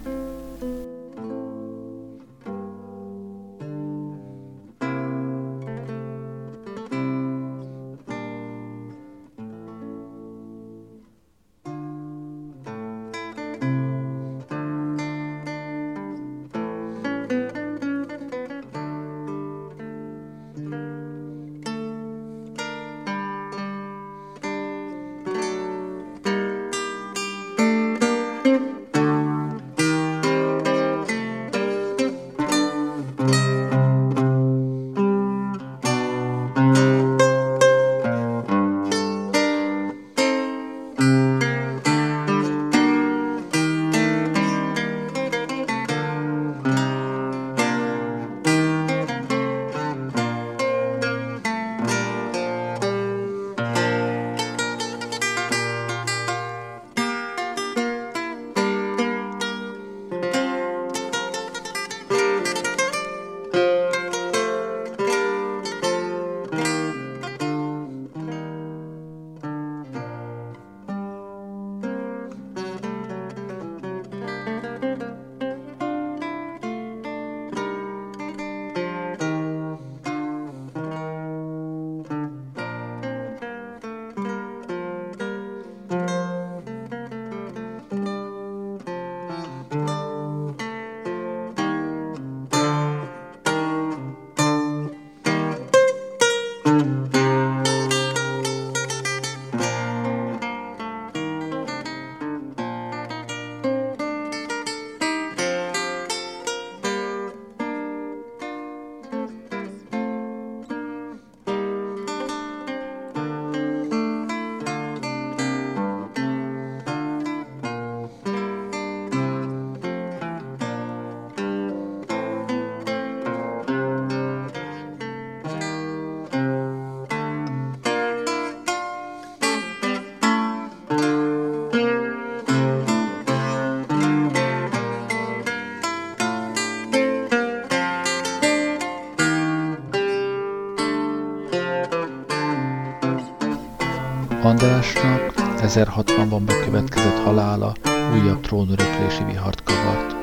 1060-ban 145.74 146.42
bekövetkezett 146.46 147.18
halála 147.24 147.72
újabb 148.12 148.40
trónöröklési 148.40 149.24
vihart 149.24 149.62
kavart, 149.62 150.16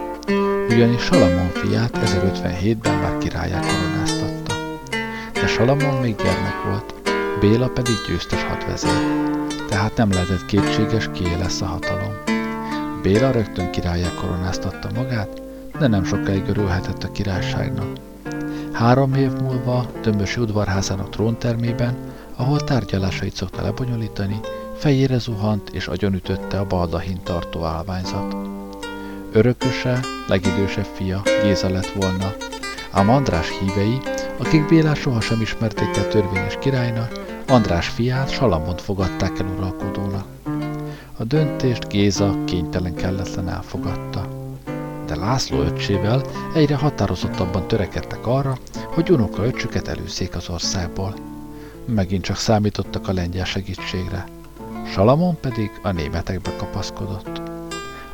ugyanis 0.69 1.01
Salamon 1.01 1.49
fiát 1.49 1.97
1057-ben 2.05 2.97
már 2.97 3.17
királyá 3.17 3.59
koronáztatta. 3.59 4.55
De 5.33 5.47
Salamon 5.47 6.01
még 6.01 6.15
gyermek 6.15 6.63
volt, 6.63 6.93
Béla 7.39 7.67
pedig 7.67 7.93
győztes 8.07 8.43
hadvezér, 8.43 8.91
tehát 9.69 9.95
nem 9.95 10.11
lehetett 10.11 10.45
kétséges, 10.45 11.09
kié 11.13 11.35
lesz 11.39 11.61
a 11.61 11.65
hatalom. 11.65 12.13
Béla 13.01 13.31
rögtön 13.31 13.71
királyá 13.71 14.07
koronáztatta 14.21 14.89
magát, 14.95 15.41
de 15.79 15.87
nem 15.87 16.03
sokáig 16.03 16.47
örülhetett 16.47 17.03
a 17.03 17.11
királyságnak. 17.11 17.87
Három 18.71 19.13
év 19.13 19.31
múlva 19.31 19.85
Tömbösi 20.01 20.39
udvarházának 20.39 21.09
tróntermében 21.09 21.95
ahol 22.41 22.59
tárgyalásait 22.59 23.35
szokta 23.35 23.61
lebonyolítani, 23.61 24.39
fejére 24.81 25.17
zuhant 25.19 25.69
és 25.69 25.87
agyonütötte 25.87 26.59
a 26.59 26.65
baldahin 26.65 27.19
tartó 27.23 27.63
állványzat. 27.63 28.35
Örököse, 29.31 29.99
legidősebb 30.27 30.87
fia, 30.93 31.21
Géza 31.43 31.69
lett 31.69 31.91
volna, 31.91 32.33
ám 32.91 33.09
András 33.09 33.49
hívei, 33.59 33.97
akik 34.37 34.67
Bélás 34.67 34.99
sohasem 34.99 35.41
ismerték 35.41 35.97
el 35.97 36.07
törvényes 36.07 36.57
királynak, 36.59 37.41
András 37.47 37.87
fiát 37.87 38.29
Salamont 38.29 38.81
fogadták 38.81 39.39
el 39.39 39.45
uralkodónak. 39.57 40.25
A 41.17 41.23
döntést 41.23 41.87
Géza 41.87 42.43
kénytelen 42.45 42.95
kelletlen 42.95 43.49
elfogadta. 43.49 44.27
De 45.05 45.15
László 45.15 45.61
öccsével 45.61 46.21
egyre 46.53 46.75
határozottabban 46.75 47.67
törekedtek 47.67 48.27
arra, 48.27 48.57
hogy 48.93 49.09
unoka 49.09 49.45
öcsüket 49.45 49.87
előszék 49.87 50.35
az 50.35 50.49
országból 50.49 51.13
megint 51.85 52.23
csak 52.23 52.37
számítottak 52.37 53.07
a 53.07 53.13
lengyel 53.13 53.45
segítségre. 53.45 54.25
Salamon 54.91 55.39
pedig 55.39 55.71
a 55.81 55.91
németekbe 55.91 56.55
kapaszkodott. 56.57 57.41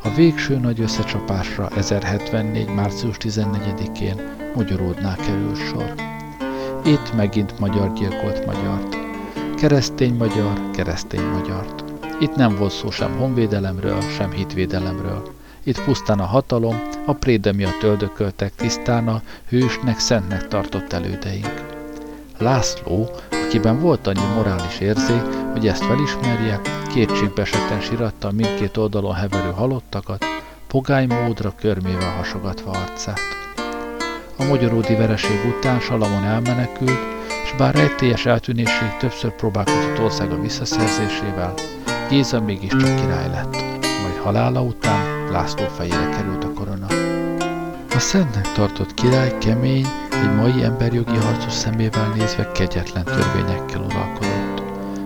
A 0.04 0.10
végső 0.16 0.58
nagy 0.58 0.80
összecsapásra 0.80 1.70
1074. 1.70 2.68
március 2.70 3.16
14-én 3.20 4.36
Magyaródnál 4.56 5.16
került 5.16 5.58
sor. 5.58 5.94
Itt 6.86 7.14
megint 7.16 7.60
magyar 7.60 7.94
gyilkolt 7.94 8.46
magyart. 8.46 8.98
Keresztény 9.56 10.14
magyar, 10.14 10.70
keresztény 10.72 11.26
magyart. 11.26 11.84
Itt 12.20 12.36
nem 12.36 12.56
volt 12.56 12.72
szó 12.72 12.92
sem 12.92 13.18
honvédelemről, 13.18 14.02
sem 14.02 14.32
hitvédelemről. 14.32 15.32
Itt 15.64 15.84
pusztán 15.84 16.20
a 16.20 16.26
hatalom, 16.26 16.82
a 17.06 17.14
préde 17.14 17.52
miatt 17.52 17.84
öldököltek 17.84 18.56
tisztán 18.56 19.08
a 19.08 19.22
hősnek, 19.50 20.00
szentnek 20.00 20.48
tartott 20.48 20.94
elődeink. 20.94 21.66
László, 22.38 23.10
akiben 23.48 23.80
volt 23.80 24.08
annyi 24.08 24.34
morális 24.36 24.80
érzék, 24.80 25.22
hogy 25.52 25.68
ezt 25.68 25.86
felismerje, 25.86 26.62
kétségbesetten 26.94 27.82
siratta 27.82 28.32
mindkét 28.32 28.78
oldalon 28.78 29.14
heverő 29.14 29.52
halottakat, 29.52 30.26
pogány 30.68 31.08
módra 31.08 31.54
körmével 31.60 32.16
hasogatva 32.16 32.72
arcát. 32.72 33.20
A 34.38 34.44
magyaródi 34.44 34.96
vereség 34.96 35.54
után 35.58 35.80
Salamon 35.80 36.24
elmenekült, 36.24 37.00
és 37.44 37.54
bár 37.58 37.76
rejtélyes 37.76 38.26
eltűnésig 38.26 38.98
többször 39.00 39.32
próbálkozott 39.36 40.00
országa 40.00 40.40
visszaszerzésével, 40.42 41.54
Géza 42.10 42.42
mégiscsak 42.42 42.96
király 42.96 43.30
lett, 43.30 43.52
majd 44.02 44.18
halála 44.24 44.62
után 44.62 45.32
László 45.32 45.66
fejére 45.78 46.10
került 46.10 46.44
a 46.44 46.54
korona. 46.54 46.88
A 47.96 48.00
szentnek 48.00 48.52
tartott 48.52 48.94
király 48.94 49.38
kemény, 49.38 49.88
egy 50.18 50.36
mai 50.36 50.64
emberjogi 50.64 51.16
harcos 51.16 51.54
szemével 51.54 52.14
nézve 52.16 52.52
kegyetlen 52.52 53.04
törvényekkel 53.04 53.82
uralkodott. 53.82 54.62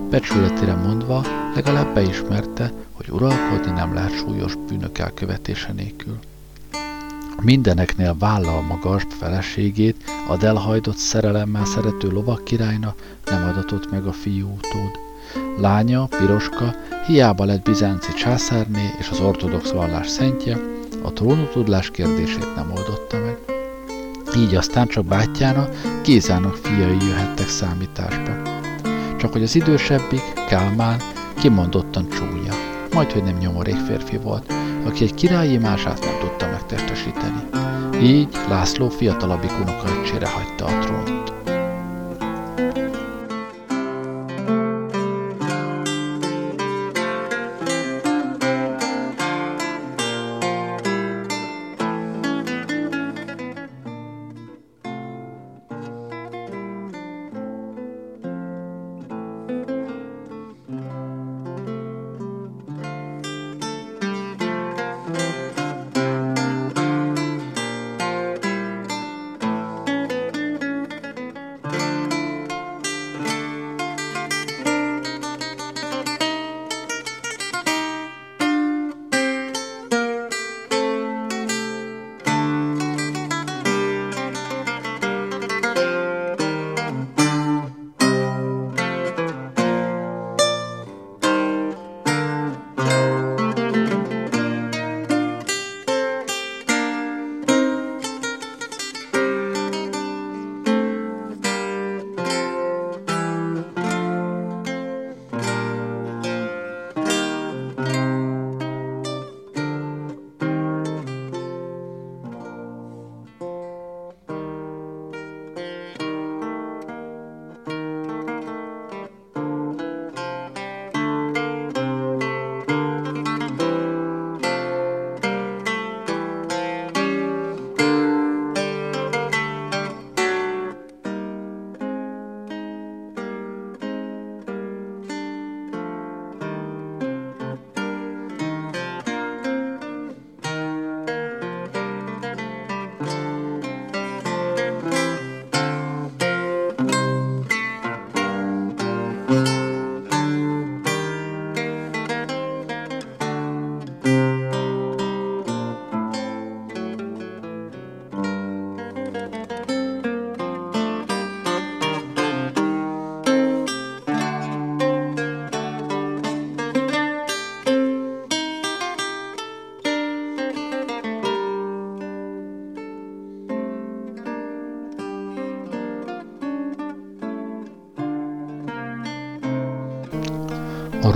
Becsületére 0.10 0.76
mondva 0.76 1.26
legalább 1.56 1.94
beismerte, 1.94 2.72
hogy 2.92 3.10
uralkodni 3.10 3.72
nem 3.72 3.94
lehet 3.94 4.18
súlyos 4.18 4.56
bűnök 4.56 4.98
elkövetése 4.98 5.72
nélkül. 5.72 6.20
Mindeneknél 7.42 8.16
vállal 8.20 8.62
magas 8.62 9.08
feleségét, 9.20 10.04
a 10.30 10.46
elhajdott 10.46 10.98
szerelemmel 10.98 11.66
szerető 11.66 12.10
lovak 12.10 12.44
királyna 12.44 12.96
nem 13.26 13.44
adatott 13.44 13.92
meg 13.92 14.06
a 14.06 14.12
fiú 14.12 14.48
utód. 14.48 15.00
Lánya, 15.58 16.06
Piroska, 16.06 16.76
hiába 17.06 17.46
lett 17.46 17.62
bizánci 17.62 18.14
császárné 18.14 18.94
és 19.00 19.10
az 19.10 19.20
ortodox 19.20 19.72
vallás 19.72 20.08
szentje, 20.08 20.58
a 21.04 21.14
trónutudlás 21.14 21.92
kérdését 21.92 22.56
nem 22.56 22.72
oldotta 22.72 23.18
meg. 23.18 23.51
Így 24.38 24.56
aztán 24.56 24.88
csak 24.88 25.06
bátyjána, 25.06 25.70
Gézának 26.04 26.56
fiai 26.56 26.98
jöhettek 27.08 27.48
számításba. 27.48 28.42
Csak 29.18 29.32
hogy 29.32 29.44
az 29.44 29.56
idősebbik, 29.56 30.34
Kálmán, 30.48 31.02
kimondottan 31.40 32.10
csúnya, 32.10 32.54
majd 32.94 33.12
hogy 33.12 33.24
nem 33.24 33.38
nyomorék 33.38 33.76
férfi 33.76 34.18
volt, 34.18 34.54
aki 34.86 35.04
egy 35.04 35.14
királyi 35.14 35.58
mását 35.58 36.00
nem 36.00 36.20
tudta 36.20 36.48
megtestesíteni. 36.48 37.44
Így 38.02 38.28
László 38.50 38.90
fiatalabbik 38.90 39.52
unokaöccsére 39.62 40.28
hagyta 40.30 40.66
a 40.66 40.80
trónt. 40.80 41.11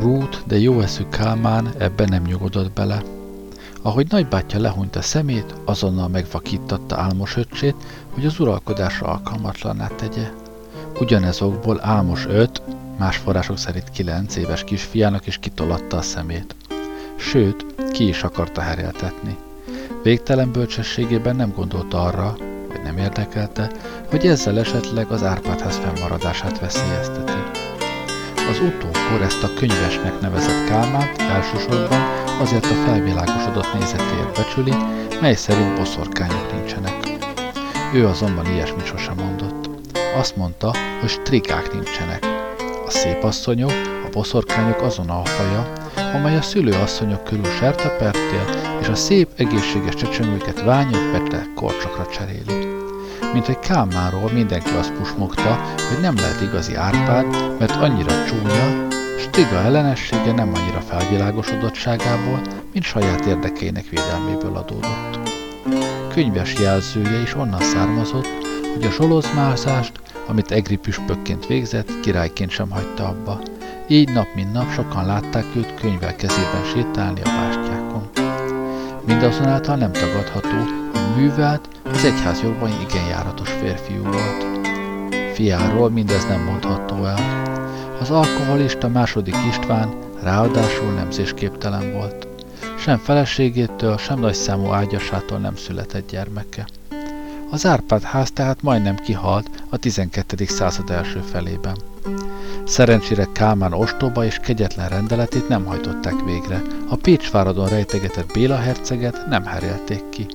Rút, 0.06 0.44
de 0.48 0.60
jó 0.60 0.80
eszű 0.80 1.04
Kálmán 1.10 1.74
ebben 1.78 2.08
nem 2.10 2.24
nyugodott 2.24 2.72
bele. 2.72 3.04
Ahogy 3.82 4.08
nagybátyja 4.10 4.60
lehúnyt 4.60 4.96
a 4.96 5.02
szemét, 5.02 5.56
azonnal 5.64 6.08
megvakítatta 6.08 6.98
álmos 6.98 7.36
öcsét, 7.36 7.76
hogy 8.14 8.26
az 8.26 8.40
uralkodásra 8.40 9.08
alkalmatlaná 9.08 9.88
tegye. 9.88 10.32
Ugyanez 11.00 11.42
okból 11.42 11.80
álmos 11.82 12.26
öt, 12.26 12.62
más 12.98 13.18
források 13.18 13.58
szerint 13.58 13.90
kilenc 13.90 14.36
éves 14.36 14.64
kisfiának 14.64 15.28
is 15.28 15.38
kitolatta 15.38 15.98
a 15.98 16.02
szemét. 16.02 16.56
Sőt, 17.16 17.66
ki 17.92 18.08
is 18.08 18.24
akarta 18.24 18.62
heréltetni. 18.62 19.38
Végtelen 20.04 20.52
bölcsességében 20.52 21.36
nem 21.36 21.54
gondolta 21.56 22.02
arra, 22.02 22.36
vagy 22.68 22.82
nem 22.84 22.98
érdekelte, 22.98 23.72
hogy 24.10 24.28
ezzel 24.28 24.60
esetleg 24.60 25.12
az 25.12 25.24
Árpádház 25.24 25.76
fennmaradását 25.76 26.60
veszélyezteti. 26.60 27.40
Az 28.50 28.60
utókor 29.06 29.22
ezt 29.26 29.44
a 29.44 29.54
könyvesnek 29.54 30.20
nevezett 30.22 30.68
Kálmánt 30.68 31.22
elsősorban 31.22 32.02
azért 32.42 32.66
a 32.66 32.84
felvilágosodott 32.86 33.74
nézetéért 33.74 34.36
becsüli, 34.36 34.74
mely 35.22 35.36
szerint 35.36 35.78
boszorkányok 35.78 36.52
nincsenek. 36.52 36.94
Ő 37.94 38.08
azonban 38.08 38.46
ilyesmit 38.46 38.86
sosem 38.86 39.16
mondott. 39.16 39.70
Azt 40.18 40.36
mondta, 40.36 40.74
hogy 41.00 41.10
strikák 41.10 41.74
nincsenek. 41.74 42.26
A 42.86 42.90
szép 42.90 43.24
asszonyok, 43.24 43.72
a 44.06 44.10
boszorkányok 44.12 44.82
azon 44.82 45.10
a 45.10 45.26
faja, 45.26 45.74
amely 46.14 46.38
a 46.38 46.42
szülőasszonyok 46.42 47.24
körül 47.24 47.52
sertepertél, 47.60 48.46
és 48.82 48.88
a 48.88 48.96
szép, 48.96 49.30
egészséges 49.36 49.96
csecsemőket 49.96 50.64
ványott 50.64 51.12
beteg 51.12 51.54
korcsokra 51.56 52.06
cseréli 52.06 52.84
mint 53.34 53.48
hogy 53.48 53.60
Kálmáról 53.60 54.32
mindenki 54.34 54.70
azt 54.70 54.94
pusmogta, 54.94 55.60
hogy 55.90 56.02
nem 56.02 56.16
lehet 56.16 56.42
igazi 56.42 56.76
Árpád, 56.76 57.26
mert 57.60 57.76
annyira 57.76 58.26
csúnya, 58.26 58.88
Stiga 59.18 59.56
ellenessége 59.56 60.32
nem 60.32 60.54
annyira 60.54 60.80
felvilágosodottságából, 60.80 62.42
mint 62.74 62.86
saját 62.86 63.26
érdekeinek 63.26 63.90
védelméből 63.90 64.56
adódott. 64.56 65.20
Könyves 66.14 66.54
jelzője 66.60 67.22
is 67.22 67.36
onnan 67.36 67.62
származott, 67.62 68.28
hogy 68.74 68.86
a 68.86 68.92
zsolozmázást, 68.92 69.92
amit 70.28 70.52
Egri 70.52 70.76
püspökként 70.76 71.46
végzett, 71.46 72.00
királyként 72.00 72.50
sem 72.50 72.70
hagyta 72.70 73.08
abba. 73.08 73.42
Így 73.88 74.14
nap 74.14 74.28
mint 74.36 74.54
nap 74.54 74.72
sokan 74.72 75.06
látták 75.06 75.46
őt 75.56 75.74
könyvvel 75.74 76.16
kezében 76.16 76.64
sétálni 76.74 77.22
a 77.22 77.30
bástyákon. 77.30 78.10
Mindazonáltal 79.06 79.76
nem 79.76 79.92
tagadható, 79.92 80.58
hogy 80.58 81.16
művelt, 81.16 81.68
az 81.84 82.06
egyházjogban 82.06 82.70
igen 82.70 83.06
járatos 83.10 83.50
férfiú 83.50 84.04
volt. 84.04 84.46
Fiáról 85.34 85.90
mindez 85.90 86.26
nem 86.26 86.42
mondható 86.42 87.06
el. 87.06 87.54
Az 88.02 88.10
alkoholista 88.10 88.88
második 88.88 89.36
István 89.50 89.94
ráadásul 90.24 90.92
nemzésképtelen 90.92 91.94
volt. 91.94 92.28
Sem 92.78 92.98
feleségétől, 92.98 93.98
sem 93.98 94.20
nagyszámú 94.20 94.72
ágyasától 94.72 95.38
nem 95.38 95.56
született 95.56 96.10
gyermeke. 96.10 96.68
Az 97.52 97.66
Árpád 97.66 98.02
ház 98.02 98.32
tehát 98.32 98.62
majdnem 98.62 98.96
kihalt 98.96 99.50
a 99.70 99.78
12. 99.78 100.46
század 100.46 100.90
első 100.90 101.20
felében. 101.20 101.78
Szerencsére 102.66 103.28
Kálmán 103.34 103.74
ostoba 103.74 104.26
és 104.26 104.38
kegyetlen 104.38 104.90
rendeletét 104.90 105.48
nem 105.48 105.66
hajtották 105.66 106.24
végre, 106.26 106.62
a 106.90 106.96
Pécsváradon 106.96 107.68
rejtegetett 107.68 108.32
Béla 108.34 108.56
herceget 108.56 109.28
nem 109.30 109.46
herélték 109.46 110.10
ki. 110.10 110.28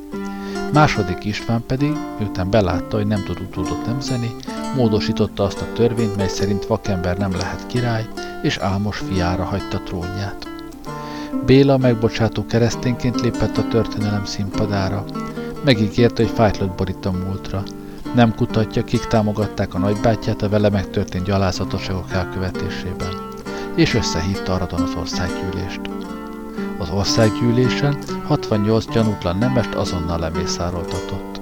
Második 0.72 1.24
István 1.24 1.64
pedig, 1.66 1.92
miután 2.18 2.50
belátta, 2.50 2.96
hogy 2.96 3.06
nem 3.06 3.24
tud 3.24 3.40
utódot 3.40 3.86
nemzeni, 3.86 4.36
módosította 4.76 5.42
azt 5.42 5.60
a 5.60 5.72
törvényt, 5.74 6.16
mely 6.16 6.28
szerint 6.28 6.66
vakember 6.66 7.18
nem 7.18 7.32
lehet 7.32 7.66
király, 7.66 8.06
és 8.42 8.56
álmos 8.56 8.98
fiára 8.98 9.44
hagyta 9.44 9.80
trónját. 9.84 10.48
Béla 11.46 11.76
megbocsátó 11.76 12.46
keresztényként 12.46 13.20
lépett 13.20 13.56
a 13.56 13.68
történelem 13.68 14.24
színpadára. 14.24 15.04
Megígérte, 15.64 16.22
hogy 16.22 16.32
fájtlott 16.32 16.76
borít 16.76 17.06
a 17.06 17.10
múltra. 17.10 17.62
Nem 18.14 18.34
kutatja, 18.34 18.84
kik 18.84 19.06
támogatták 19.06 19.74
a 19.74 19.78
nagybátyját 19.78 20.42
a 20.42 20.48
vele 20.48 20.68
megtörtént 20.70 21.24
gyalázatosságok 21.24 22.12
elkövetésében. 22.12 23.12
És 23.74 23.94
összehívta 23.94 24.52
Aradon 24.52 24.80
az 24.80 24.94
országgyűlést. 24.98 25.80
Az 26.78 26.90
országgyűlésen 26.90 27.98
68 28.24 28.84
gyanútlan 28.92 29.38
nemest 29.38 29.74
azonnal 29.74 30.18
lemészároltatott. 30.18 31.40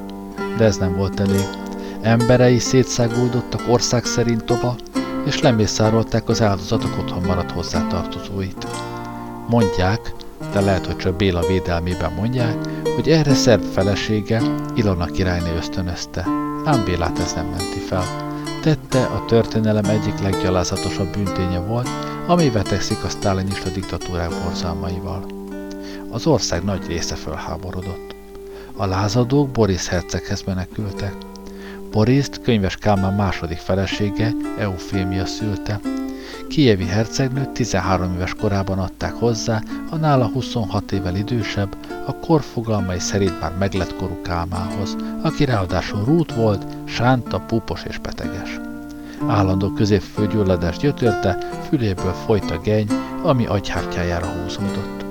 De 0.56 0.64
ez 0.64 0.76
nem 0.76 0.96
volt 0.96 1.20
elég. 1.20 1.67
Emberei 2.02 2.58
szétszágódottak 2.58 3.62
ország 3.68 4.04
szerint 4.04 4.44
tova, 4.44 4.76
és 5.26 5.40
lemészárolták 5.40 6.28
az 6.28 6.42
áldozatok 6.42 6.98
otthon 6.98 7.22
maradt 7.22 7.50
hozzátartozóit. 7.50 8.66
Mondják, 9.48 10.14
de 10.52 10.60
lehet, 10.60 10.86
hogy 10.86 10.96
csak 10.96 11.16
Béla 11.16 11.46
védelmében 11.46 12.12
mondják, 12.12 12.56
hogy 12.94 13.08
erre 13.08 13.34
szerb 13.34 13.62
felesége 13.62 14.42
Ilona 14.74 15.04
királyné 15.04 15.56
ösztönözte. 15.56 16.26
Ám 16.64 16.84
Bélát 16.84 17.18
ez 17.18 17.34
nem 17.34 17.46
menti 17.46 17.78
fel. 17.78 18.04
Tette 18.62 19.04
a 19.04 19.24
történelem 19.24 19.84
egyik 19.84 20.20
leggyalázatosabb 20.20 21.12
bűnténye 21.12 21.58
volt, 21.58 21.88
ami 22.26 22.50
vetekszik 22.50 23.04
a 23.04 23.08
sztálinista 23.08 23.70
diktatúrák 23.70 24.30
borzalmaival. 24.44 25.24
Az 26.10 26.26
ország 26.26 26.64
nagy 26.64 26.86
része 26.86 27.14
fölháborodott. 27.14 28.14
A 28.76 28.86
lázadók 28.86 29.48
Boris 29.48 29.88
herceghez 29.88 30.42
menekültek. 30.46 31.14
Boriszt 31.90 32.40
könyves 32.42 32.76
Kálmán 32.76 33.14
második 33.14 33.58
felesége, 33.58 34.34
Eufémia 34.58 35.26
szülte. 35.26 35.80
Kijevi 36.48 36.86
hercegnőt 36.86 37.48
13 37.48 38.14
éves 38.14 38.34
korában 38.34 38.78
adták 38.78 39.12
hozzá, 39.12 39.62
a 39.90 39.96
nála 39.96 40.26
26 40.26 40.92
évvel 40.92 41.16
idősebb, 41.16 41.76
a 42.06 42.14
korfogalmai 42.14 42.98
szerint 42.98 43.40
már 43.40 43.52
meglett 43.58 43.96
korú 43.96 44.22
Kálmához, 44.22 44.96
aki 45.22 45.44
ráadásul 45.44 46.04
rút 46.04 46.34
volt, 46.34 46.66
sánta, 46.84 47.38
púpos 47.38 47.82
és 47.88 47.98
beteges. 47.98 48.60
Állandó 49.26 49.72
középfőgyulladás 49.72 50.76
gyötörte, 50.76 51.38
füléből 51.68 52.12
folyt 52.12 52.50
a 52.50 52.58
geny, 52.58 52.86
ami 53.22 53.46
agyhártyájára 53.46 54.26
húzódott. 54.26 55.04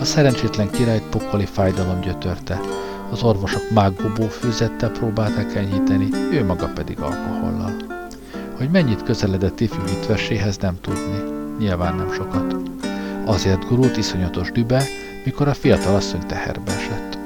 A 0.00 0.04
szerencsétlen 0.04 0.70
királyt 0.70 1.02
pokoli 1.02 1.46
fájdalom 1.46 2.00
gyötörte, 2.00 2.60
az 3.10 3.22
orvosok 3.22 3.70
mággobó 3.70 4.26
fűzettel 4.26 4.90
próbálták 4.90 5.54
enyhíteni, 5.54 6.08
ő 6.32 6.44
maga 6.44 6.66
pedig 6.66 7.00
alkohollal. 7.00 7.76
Hogy 8.56 8.70
mennyit 8.70 9.02
közeledett 9.02 9.60
ifjú 9.60 9.82
hitvesséhez 9.84 10.56
nem 10.56 10.80
tudni, 10.80 11.22
nyilván 11.58 11.96
nem 11.96 12.12
sokat. 12.12 12.56
Azért 13.24 13.68
gurult 13.68 13.96
iszonyatos 13.96 14.52
dübe, 14.52 14.84
mikor 15.24 15.48
a 15.48 15.54
fiatal 15.54 15.94
asszony 15.94 16.26
teherbe 16.26 16.72
esett. 16.72 17.18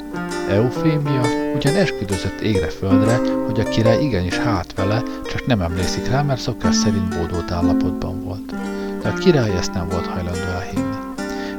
Eufémia 0.48 1.20
ugyan 1.54 1.74
esküdözött 1.74 2.40
égre 2.40 2.68
földre, 2.68 3.20
hogy 3.46 3.60
a 3.60 3.68
király 3.68 4.02
igenis 4.02 4.38
hát 4.38 4.74
vele, 4.74 5.02
csak 5.30 5.46
nem 5.46 5.60
emlékszik 5.60 6.08
rá, 6.08 6.22
mert 6.22 6.40
szokás 6.40 6.74
szerint 6.74 7.16
bódult 7.16 7.50
állapotban 7.50 8.24
volt. 8.24 8.54
De 9.02 9.08
a 9.08 9.12
király 9.12 9.50
ezt 9.50 9.72
nem 9.72 9.88
volt 9.88 10.06
hajlandó 10.06 10.40
elhinni. 10.40 10.87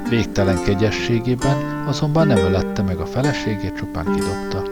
Végtelen 0.09 0.63
kegyességében 0.63 1.85
azonban 1.87 2.27
nem 2.27 2.37
ölette 2.37 2.81
meg 2.81 2.99
a 2.99 3.05
feleségét, 3.05 3.75
csupán 3.75 4.05
kidobta. 4.05 4.63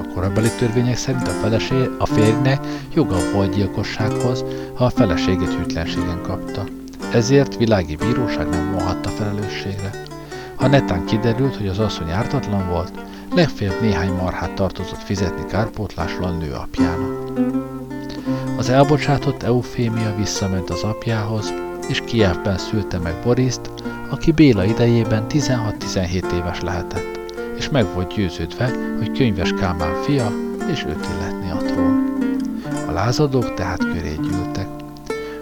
A 0.00 0.12
korabeli 0.14 0.50
törvények 0.58 0.96
szerint 0.96 1.28
a, 1.28 1.30
feleség, 1.30 1.90
a 1.98 2.06
férjnek 2.06 2.66
joga 2.94 3.16
volt 3.32 3.54
gyilkossághoz, 3.54 4.44
ha 4.74 4.84
a 4.84 4.90
feleségét 4.90 5.54
hűtlenségen 5.54 6.22
kapta. 6.22 6.64
Ezért 7.12 7.56
világi 7.56 7.96
bíróság 7.96 8.48
nem 8.48 8.72
vonhatta 8.72 9.08
felelősségre. 9.08 9.90
Ha 10.54 10.66
netán 10.66 11.04
kiderült, 11.04 11.56
hogy 11.56 11.66
az 11.66 11.78
asszony 11.78 12.10
ártatlan 12.10 12.68
volt, 12.68 12.92
legfeljebb 13.34 13.80
néhány 13.80 14.12
marhát 14.12 14.54
tartozott 14.54 15.02
fizetni 15.02 15.46
kárpótlásról 15.46 16.26
a 16.26 16.30
nő 16.30 16.52
apjának. 16.52 17.30
Az 18.56 18.68
elbocsátott 18.68 19.42
Eufémia 19.42 20.14
visszament 20.16 20.70
az 20.70 20.82
apjához, 20.82 21.52
és 21.88 22.02
Kievben 22.06 22.58
szülte 22.58 22.98
meg 22.98 23.14
Boriszt, 23.24 23.70
aki 24.08 24.32
Béla 24.32 24.64
idejében 24.64 25.26
16-17 25.28 26.32
éves 26.32 26.60
lehetett, 26.60 27.20
és 27.56 27.68
meg 27.68 27.86
volt 27.94 28.14
győződve, 28.14 28.70
hogy 28.98 29.12
könyves 29.12 29.52
Kálmán 29.52 30.02
fia, 30.02 30.32
és 30.70 30.84
őt 30.84 31.06
illetni 31.16 31.50
a 31.50 31.56
trón. 31.56 32.16
A 32.88 32.92
lázadók 32.92 33.54
tehát 33.54 33.78
köré 33.78 34.14
gyűltek. 34.22 34.66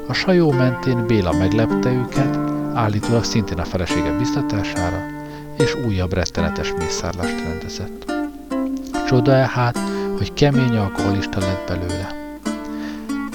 A 0.08 0.12
sajó 0.12 0.50
mentén 0.50 1.06
Béla 1.06 1.32
meglepte 1.32 1.92
őket, 1.92 2.38
állítólag 2.74 3.24
szintén 3.24 3.58
a 3.58 3.64
felesége 3.64 4.16
biztatására, 4.18 5.06
és 5.58 5.74
újabb 5.86 6.12
rettenetes 6.12 6.72
mészárlást 6.78 7.42
rendezett. 7.42 8.12
Csoda-e 9.06 9.50
hát, 9.54 9.78
hogy 10.18 10.32
kemény 10.32 10.76
alkoholista 10.76 11.38
lett 11.38 11.68
belőle. 11.68 12.14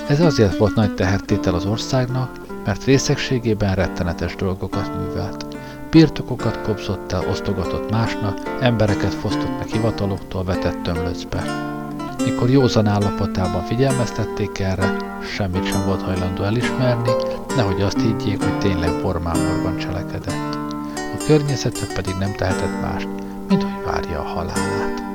Ez 0.08 0.20
azért 0.20 0.58
volt 0.58 0.76
nagy 0.76 0.96
tehertétel 0.96 1.54
az 1.54 1.66
országnak, 1.66 2.41
mert 2.66 2.84
részegségében 2.84 3.76
rettenetes 3.76 4.36
dolgokat 4.36 4.92
művelt. 4.98 5.46
Birtokokat 5.90 6.62
kobzott 6.62 7.12
el, 7.12 7.28
osztogatott 7.30 7.92
másnak, 7.92 8.38
embereket 8.62 9.14
fosztott 9.14 9.58
meg 9.58 9.68
hivataloktól, 9.68 10.44
vetett 10.44 10.84
tömlöcbe. 10.84 11.44
Mikor 12.24 12.50
józan 12.50 12.88
állapotában 12.88 13.64
figyelmeztették 13.64 14.60
erre, 14.60 14.96
semmit 15.36 15.66
sem 15.66 15.86
volt 15.86 16.02
hajlandó 16.02 16.44
elismerni, 16.44 17.12
nehogy 17.56 17.82
azt 17.82 18.02
higgyék, 18.02 18.44
hogy 18.44 18.58
tényleg 18.60 19.02
bormámorban 19.02 19.78
cselekedett. 19.78 20.56
A 20.96 21.24
környezete 21.26 21.86
pedig 21.94 22.16
nem 22.20 22.34
tehetett 22.36 22.82
más, 22.82 23.08
mint 23.48 23.64
hogy 23.64 23.84
várja 23.86 24.20
a 24.20 24.24
halálát. 24.24 25.11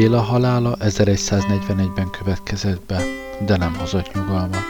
Béla 0.00 0.20
halála 0.20 0.76
1141-ben 0.78 2.10
következett 2.10 2.82
be, 2.86 3.02
de 3.46 3.56
nem 3.56 3.74
hozott 3.74 4.14
nyugalmat. 4.14 4.66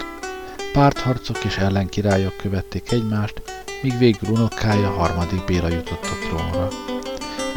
Pártharcok 0.72 1.44
és 1.44 1.56
ellenkirályok 1.56 2.36
követték 2.36 2.92
egymást, 2.92 3.42
míg 3.82 3.98
végül 3.98 4.28
unokája 4.30 4.90
harmadik 4.90 5.44
Béla 5.44 5.68
jutott 5.68 6.04
a 6.04 6.26
trónra. 6.26 6.68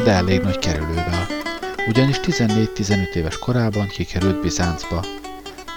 De 0.04 0.10
elég 0.10 0.40
nagy 0.40 0.58
kerülővel, 0.58 1.26
ugyanis 1.88 2.20
14-15 2.22 3.14
éves 3.14 3.38
korában 3.38 3.86
kikerült 3.86 4.40
Bizáncba. 4.40 5.04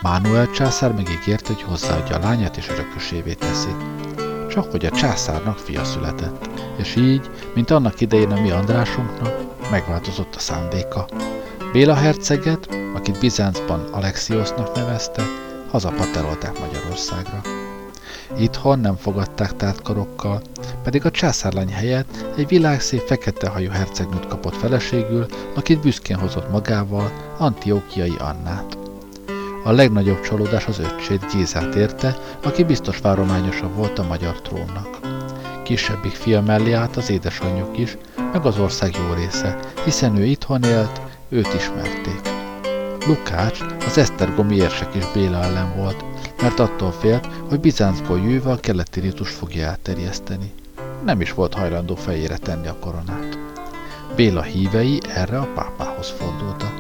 Mánuel 0.02 0.50
császár 0.52 0.92
megígért, 0.92 1.48
hogy 1.48 1.62
hozzáadja 1.62 2.16
a 2.16 2.20
lányát 2.20 2.58
és 2.58 2.70
örökösévé 2.70 3.34
teszi. 3.34 3.76
Csak 4.50 4.72
hogy 4.72 4.86
a 4.86 4.92
császárnak 4.92 5.58
fia 5.58 5.84
született, 5.84 6.50
és 6.76 6.96
így, 6.96 7.30
mint 7.54 7.70
annak 7.72 8.02
idején 8.02 8.32
a 8.32 8.42
mi 8.42 8.52
Andrásunknak, 8.52 9.70
megváltozott 9.72 10.36
a 10.36 10.40
szándéka. 10.40 11.06
Béla 11.72 11.94
herceget, 11.94 12.68
akit 12.96 13.20
Bizáncban 13.20 13.80
Alexiosznak 13.92 14.76
nevezte, 14.76 15.24
hazapaterolták 15.72 16.60
Magyarországra. 16.60 17.42
Itthon 18.38 18.80
nem 18.80 18.96
fogadták 18.96 19.56
tártkarokkal, 19.56 20.42
pedig 20.84 21.06
a 21.06 21.12
császárlány 21.12 21.72
helyett 21.72 22.26
egy 22.38 22.48
világszép 22.48 23.00
fekete 23.00 23.48
hajú 23.48 23.70
hercegnőt 23.70 24.28
kapott 24.28 24.56
feleségül, 24.56 25.26
akit 25.56 25.80
büszkén 25.80 26.18
hozott 26.18 26.52
magával, 26.52 27.12
Antiókiai 27.38 28.16
Annát. 28.18 28.78
A 29.64 29.72
legnagyobb 29.72 30.22
csalódás 30.22 30.66
az 30.66 30.80
öccsét 30.80 31.34
Gézát 31.34 31.76
érte, 31.76 32.18
aki 32.44 32.64
biztos 32.64 33.00
várományosa 33.00 33.70
volt 33.70 34.00
a 34.00 34.08
magyar 34.08 34.42
trónnak. 34.42 35.00
Kisebbik 35.64 36.12
fia 36.12 36.42
mellé 36.42 36.72
állt 36.72 36.98
az 36.98 37.10
édesanyjuk 37.10 37.78
is, 37.78 37.98
meg 38.34 38.46
az 38.46 38.60
ország 38.60 38.96
jó 38.96 39.14
része, 39.14 39.60
hiszen 39.84 40.18
ő 40.18 40.26
itthon 40.26 40.64
élt, 40.64 41.02
őt 41.30 41.54
ismerték. 41.54 42.22
Lukács, 43.08 43.60
az 43.86 43.98
esztergomi 43.98 44.56
érsek 44.56 44.96
is 44.96 45.12
Béla 45.14 45.44
ellen 45.44 45.76
volt, 45.76 46.06
mert 46.42 46.60
attól 46.60 46.92
félt, 46.92 47.28
hogy 47.50 47.60
Bizáncból 47.60 48.20
jöve 48.20 48.52
a 48.52 48.56
keleti 48.56 49.00
ritus 49.00 49.30
fogja 49.30 49.66
elterjeszteni. 49.66 50.54
Nem 51.06 51.22
is 51.22 51.34
volt 51.34 51.54
hajlandó 51.54 51.96
fejére 51.96 52.38
tenni 52.38 52.68
a 52.68 52.80
koronát. 52.80 53.38
Béla 54.16 54.42
hívei 54.42 55.00
erre 55.16 55.40
a 55.40 55.52
pápához 55.56 56.10
fordultak. 56.10 56.74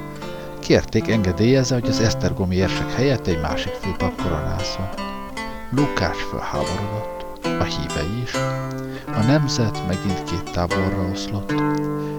Kérték 0.59 1.07
engedélyezze, 1.07 1.73
hogy 1.73 1.89
az 1.89 1.99
esztergomi 1.99 2.55
érsek 2.55 2.91
helyett 2.91 3.27
egy 3.27 3.41
másik 3.41 3.73
főpap 3.73 4.21
koronázzon. 4.21 4.89
Lukács 5.71 6.17
fölháborodott, 6.17 7.16
a 7.59 7.63
hívei 7.63 8.21
is. 8.23 8.33
A 9.05 9.25
nemzet 9.27 9.87
megint 9.87 10.23
két 10.23 10.51
táborra 10.51 11.09
oszlott. 11.11 11.51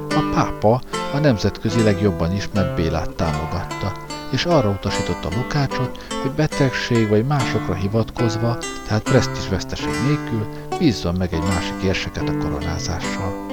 A 0.09 0.31
pápa 0.35 0.81
a 1.15 1.19
nemzetközileg 1.19 2.01
jobban 2.01 2.33
ismert 2.33 2.75
Bélát 2.75 3.11
támogatta, 3.11 3.93
és 4.31 4.45
arra 4.45 4.69
utasította 4.69 5.29
Lukácsot, 5.37 6.05
hogy 6.23 6.31
betegség 6.31 7.09
vagy 7.09 7.27
másokra 7.27 7.75
hivatkozva, 7.75 8.59
tehát 8.87 9.03
presztízsveszteség 9.03 9.93
nélkül 10.07 10.47
bízzon 10.79 11.15
meg 11.15 11.33
egy 11.33 11.43
másik 11.43 11.83
érseket 11.85 12.29
a 12.29 12.37
koronázással. 12.39 13.47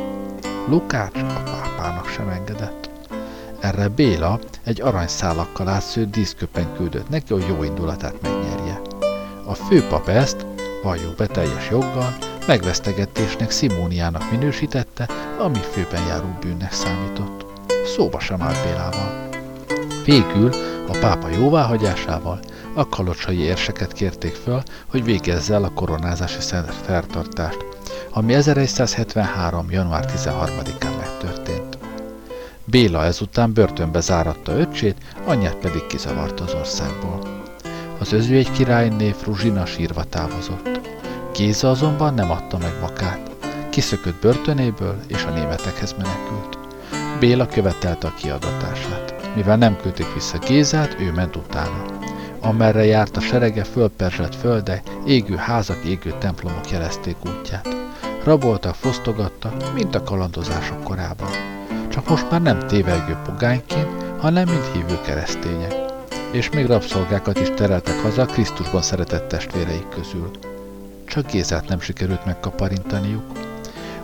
Lukács 0.68 1.18
a 1.18 1.42
pápának 1.44 2.08
sem 2.08 2.30
engedett. 2.30 2.90
Erre 3.60 3.88
Béla 3.88 4.40
egy 4.64 4.82
aranyszálakkal 4.82 5.68
átszőtt 5.68 6.12
díszköpen 6.12 6.76
küldött 6.76 7.10
neki, 7.10 7.34
hogy 7.34 7.46
jó 7.48 7.64
indulatát 7.64 8.22
megnyerje. 8.22 8.82
A 9.46 9.54
főpap 9.54 10.08
ezt, 10.08 10.46
valljuk 10.86 11.16
be 11.16 11.28
teljes 11.28 11.70
joggal, 11.70 12.18
megvesztegetésnek 12.48 13.52
Simóniának 13.52 14.32
minősítette, 14.32 15.10
ami 15.40 15.60
főben 15.72 16.06
járó 16.08 16.38
bűnnek 16.40 16.72
számított. 16.72 17.46
Szóba 17.96 18.20
sem 18.20 18.42
állt 18.42 18.64
Bélával. 18.64 19.30
Végül 20.06 20.50
a 20.88 20.98
pápa 21.00 21.28
jóváhagyásával 21.30 22.40
a 22.74 22.90
kalocsai 22.90 23.38
érseket 23.38 23.94
kérték 23.94 24.34
föl, 24.34 24.64
hogy 24.88 25.04
végezze 25.04 25.54
el 25.54 25.64
a 25.64 25.74
koronázási 25.74 26.42
szertartást, 26.86 27.66
ami 28.10 28.34
1173. 28.34 29.72
január 29.72 30.06
13-án 30.18 30.98
megtörtént. 30.98 31.78
Béla 32.66 33.04
ezután 33.04 33.54
börtönbe 33.54 34.00
záratta 34.00 34.52
öcsét, 34.52 34.98
anyját 35.26 35.56
pedig 35.56 35.88
kizavarta 35.88 36.44
az 36.44 36.54
országból. 36.54 37.35
Az 38.06 38.14
özvegy 38.14 38.52
királyné 38.52 39.12
Fruzsina 39.12 39.66
sírva 39.66 40.04
távozott. 40.04 40.80
Géza 41.34 41.70
azonban 41.70 42.14
nem 42.14 42.32
adta 42.32 42.58
meg 42.58 42.74
makát. 42.82 43.32
Kiszökött 43.70 44.22
börtönéből, 44.22 45.00
és 45.08 45.24
a 45.24 45.30
németekhez 45.30 45.92
menekült. 45.98 46.58
Béla 47.20 47.48
követelte 47.48 48.08
a 48.08 48.14
kiadatását. 48.14 49.16
Mivel 49.36 49.58
nem 49.58 49.78
küldték 49.82 50.14
vissza 50.14 50.38
Gézát, 50.38 50.96
ő 51.00 51.12
ment 51.12 51.36
utána. 51.36 51.86
Amerre 52.42 52.86
járt 52.86 53.18
a 53.18 53.22
serege 53.22 53.64
fölperzselt 53.64 54.36
földe, 54.36 54.82
égő 55.06 55.36
házak, 55.36 55.86
égő 55.86 56.14
templomok 56.20 56.72
jelezték 56.72 57.16
útját. 57.26 57.68
Raboltak, 58.24 58.76
fosztogattak, 58.76 59.74
mint 59.74 59.96
a 59.96 60.04
kalandozások 60.04 60.84
korában. 60.84 61.30
Csak 61.90 62.10
most 62.10 62.32
már 62.32 62.42
nem 62.42 62.60
tévelgő 62.60 63.18
pogányként, 63.26 63.90
hanem 64.20 64.50
mint 64.50 64.72
hívő 64.74 65.00
keresztények. 65.06 65.85
És 66.36 66.50
még 66.50 66.66
rabszolgákat 66.66 67.40
is 67.40 67.48
tereltek 67.56 68.02
haza 68.02 68.26
Krisztusban 68.26 68.82
szeretett 68.82 69.28
testvéreik 69.28 69.90
közül 69.90 70.32
csak 71.06 71.32
Gézát 71.32 71.68
nem 71.68 71.80
sikerült 71.80 72.26
megkaparintaniuk. 72.26 73.24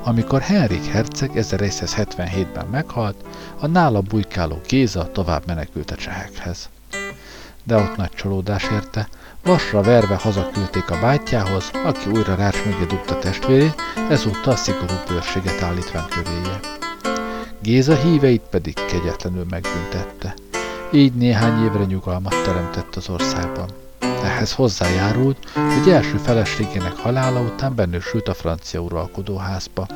Amikor 0.04 0.42
Henrik 0.42 0.86
herceg 0.86 1.32
1177-ben 1.36 2.66
meghalt, 2.66 3.16
a 3.60 3.68
nála 3.68 4.02
bujkáló 4.02 4.62
Géza 4.68 5.12
tovább 5.12 5.44
menekült 5.46 5.92
a 5.92 5.96
csehekhez. 5.96 6.70
De 7.64 7.76
ott 7.76 7.96
nagy 7.96 8.12
csalódás 8.12 8.64
érte, 8.72 9.08
vasra 9.44 9.82
verve 9.82 10.16
hazaküldték 10.16 10.90
a 10.90 11.00
bátyjához, 11.00 11.72
aki 11.86 12.10
újra 12.10 12.36
rács 12.36 12.64
mögé 12.66 12.86
dugta 12.86 13.20
testvérét, 13.20 13.76
ezúttal 14.10 14.56
szigorú 14.56 14.94
bőrséget 15.08 15.62
állítván 15.62 16.06
kövéje. 16.10 16.60
Géza 17.62 17.96
híveit 17.96 18.44
pedig 18.50 18.74
kegyetlenül 18.74 19.46
megbüntette. 19.50 20.34
Így 20.94 21.14
néhány 21.14 21.64
évre 21.64 21.84
nyugalmat 21.84 22.44
teremtett 22.44 22.96
az 22.96 23.10
országban. 23.10 23.70
Ehhez 24.00 24.54
hozzájárult, 24.54 25.50
hogy 25.54 25.94
első 25.94 26.18
feleségének 26.18 26.98
halála 26.98 27.40
után 27.40 27.76
bennősült 27.76 28.28
a 28.28 28.34
francia 28.34 28.80
uralkodóházba. 28.80 29.88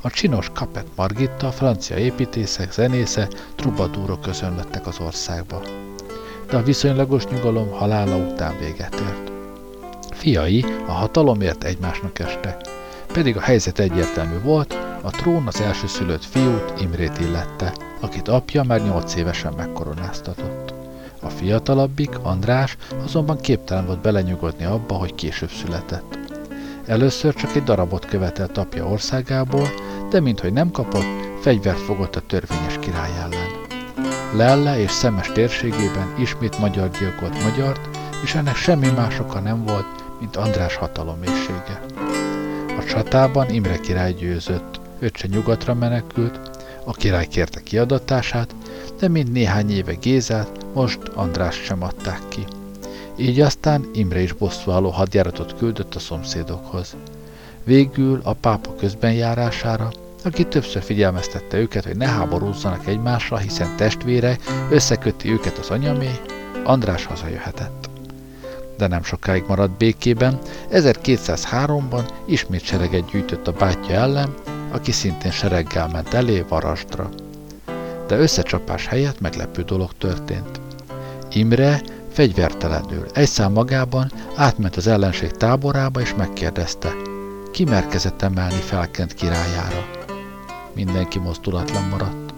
A 0.00 0.10
csinos 0.10 0.50
Kapet 0.54 0.86
Margitta, 0.96 1.50
francia 1.50 1.96
építészek, 1.96 2.72
zenésze, 2.72 3.28
trubadúrok 3.56 4.20
közönlettek 4.20 4.86
az 4.86 4.98
országba. 5.00 5.62
De 6.50 6.56
a 6.56 6.62
viszonylagos 6.62 7.24
nyugalom 7.24 7.70
halála 7.70 8.16
után 8.16 8.58
véget 8.58 8.94
ért. 8.94 9.32
Fiai 10.10 10.64
a 10.86 10.92
hatalomért 10.92 11.64
egymásnak 11.64 12.18
estek, 12.18 12.56
pedig 13.12 13.36
a 13.36 13.40
helyzet 13.40 13.78
egyértelmű 13.78 14.40
volt, 14.40 14.76
a 15.02 15.10
trón 15.10 15.46
az 15.46 15.60
első 15.60 15.86
szülött 15.86 16.24
fiút, 16.24 16.72
Imrét 16.80 17.18
illette, 17.18 17.72
akit 18.00 18.28
apja 18.28 18.62
már 18.62 18.82
nyolc 18.82 19.14
évesen 19.14 19.52
megkoronáztatott. 19.56 20.74
A 21.20 21.28
fiatalabbik, 21.28 22.18
András, 22.22 22.76
azonban 23.04 23.36
képtelen 23.36 23.86
volt 23.86 24.00
belenyugodni 24.00 24.64
abba, 24.64 24.94
hogy 24.94 25.14
később 25.14 25.50
született. 25.50 26.18
Először 26.86 27.34
csak 27.34 27.56
egy 27.56 27.62
darabot 27.62 28.06
követelt 28.06 28.58
apja 28.58 28.86
országából, 28.86 29.68
de 30.10 30.20
minthogy 30.20 30.52
nem 30.52 30.70
kapott, 30.70 31.40
fegyvert 31.40 31.78
fogott 31.78 32.16
a 32.16 32.26
törvényes 32.26 32.78
király 32.78 33.10
ellen. 33.18 33.48
Lelle 34.36 34.78
és 34.80 34.90
Szemes 34.90 35.32
térségében 35.32 36.14
ismét 36.18 36.58
magyar 36.58 36.90
gyilkolt 36.98 37.42
magyart, 37.42 37.88
és 38.22 38.34
ennek 38.34 38.56
semmi 38.56 38.88
más 38.96 39.18
oka 39.18 39.40
nem 39.40 39.64
volt, 39.64 39.86
mint 40.20 40.36
András 40.36 40.76
hatalomészsége. 40.76 41.80
A 42.78 42.84
csatában 42.84 43.50
Imre 43.50 43.80
király 43.80 44.12
győzött, 44.12 44.80
öccse 45.02 45.26
nyugatra 45.26 45.74
menekült, 45.74 46.40
a 46.84 46.92
király 46.92 47.26
kérte 47.26 47.60
kiadatását, 47.60 48.54
de 48.98 49.08
mind 49.08 49.32
néhány 49.32 49.70
éve 49.70 49.94
Gézát, 49.94 50.66
most 50.74 50.98
András 51.14 51.54
sem 51.56 51.82
adták 51.82 52.20
ki. 52.28 52.44
Így 53.16 53.40
aztán 53.40 53.90
Imre 53.94 54.20
is 54.20 54.32
bosszúálló 54.32 54.90
hadjáratot 54.90 55.56
küldött 55.58 55.94
a 55.94 55.98
szomszédokhoz. 55.98 56.96
Végül 57.64 58.20
a 58.24 58.32
pápa 58.32 58.74
közbenjárására, 58.74 59.90
aki 60.24 60.46
többször 60.46 60.82
figyelmeztette 60.82 61.56
őket, 61.56 61.84
hogy 61.84 61.96
ne 61.96 62.06
háborúzzanak 62.06 62.86
egymásra, 62.86 63.36
hiszen 63.36 63.76
testvére 63.76 64.38
összeköti 64.70 65.30
őket 65.32 65.58
az 65.58 65.70
anyamé, 65.70 66.10
András 66.64 67.04
hazajöhetett. 67.04 67.90
De 68.76 68.86
nem 68.86 69.02
sokáig 69.02 69.44
maradt 69.48 69.76
békében, 69.76 70.38
1203-ban 70.72 72.08
ismét 72.26 72.64
sereget 72.64 73.10
gyűjtött 73.10 73.46
a 73.48 73.52
bátyja 73.52 73.94
ellen, 73.94 74.34
aki 74.72 74.92
szintén 74.92 75.30
sereggel 75.30 75.88
ment 75.88 76.14
elé 76.14 76.44
Varasdra 76.48 77.10
de 78.12 78.18
összecsapás 78.18 78.86
helyett 78.86 79.20
meglepő 79.20 79.62
dolog 79.62 79.90
történt. 79.98 80.60
Imre 81.32 81.80
fegyvertelenül, 82.10 83.06
egy 83.14 83.28
szám 83.28 83.52
magában 83.52 84.12
átment 84.36 84.76
az 84.76 84.86
ellenség 84.86 85.30
táborába 85.30 86.00
és 86.00 86.14
megkérdezte, 86.14 86.92
ki 87.52 87.64
merkezett 87.64 88.22
emelni 88.22 88.60
felkent 88.60 89.14
királyára. 89.14 89.86
Mindenki 90.74 91.18
mozdulatlan 91.18 91.84
maradt. 91.88 92.34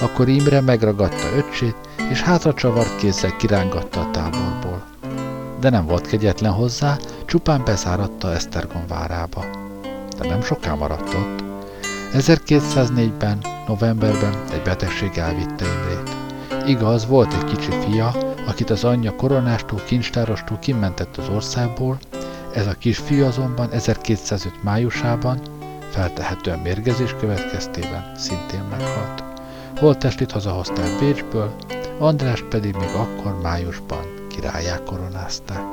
akkor 0.00 0.28
Imre 0.28 0.60
megragadta 0.60 1.36
öcsét, 1.36 1.76
és 2.10 2.22
hátra 2.22 2.54
csavart 2.54 2.96
kézzel 2.96 3.36
kirángatta 3.36 4.00
a 4.00 4.10
táborból. 4.10 4.84
De 5.60 5.70
nem 5.70 5.86
volt 5.86 6.06
kegyetlen 6.06 6.52
hozzá, 6.52 6.96
csupán 7.26 7.64
bezáratta 7.64 8.32
Esztergom 8.32 8.84
várába. 8.88 9.44
De 10.18 10.28
nem 10.28 10.42
soká 10.42 10.74
maradt 10.74 11.14
ott. 11.14 11.47
1204-ben, 12.12 13.38
novemberben 13.66 14.34
egy 14.52 14.62
betegség 14.62 15.18
elvitte 15.18 15.64
Imrét. 15.64 16.16
Igaz, 16.66 17.06
volt 17.06 17.34
egy 17.34 17.44
kicsi 17.44 17.70
fia, 17.70 18.14
akit 18.46 18.70
az 18.70 18.84
anyja 18.84 19.16
koronástól, 19.16 19.80
kincstárostól 19.86 20.58
kimentett 20.58 21.16
az 21.16 21.28
országból, 21.28 21.98
ez 22.54 22.66
a 22.66 22.74
kis 22.78 22.98
fiú 22.98 23.24
azonban 23.24 23.70
1205 23.70 24.62
májusában, 24.62 25.40
feltehetően 25.90 26.58
mérgezés 26.58 27.14
következtében 27.20 28.12
szintén 28.16 28.62
meghalt. 28.70 29.24
Holttestét 29.76 30.30
hazahozták 30.30 30.98
Bécsből, 30.98 31.54
András 31.98 32.44
pedig 32.50 32.74
még 32.74 32.94
akkor 32.94 33.40
májusban 33.42 34.04
királyá 34.28 34.82
koronázták. 34.84 35.64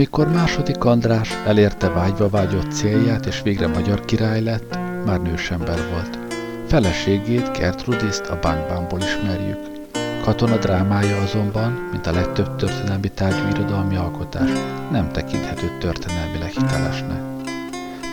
Amikor 0.00 0.32
második 0.32 0.84
András 0.84 1.30
elérte 1.46 1.88
vágyva 1.88 2.28
vágyott 2.28 2.72
célját, 2.72 3.26
és 3.26 3.42
végre 3.42 3.66
magyar 3.66 4.04
király 4.04 4.42
lett, 4.42 4.78
már 5.04 5.22
nősember 5.22 5.78
volt. 5.90 6.18
Feleségét, 6.66 7.58
Gertrudiszt 7.58 8.26
a 8.26 8.38
Bánkbánból 8.42 8.98
ismerjük. 8.98 9.58
Katona 10.22 10.56
drámája 10.56 11.22
azonban, 11.22 11.88
mint 11.90 12.06
a 12.06 12.12
legtöbb 12.12 12.56
történelmi 12.56 13.08
tárgyú 13.08 13.48
irodalmi 13.48 13.96
alkotás, 13.96 14.50
nem 14.90 15.12
tekinthető 15.12 15.76
történelmileg 15.80 16.50
hitelesnek. 16.50 17.20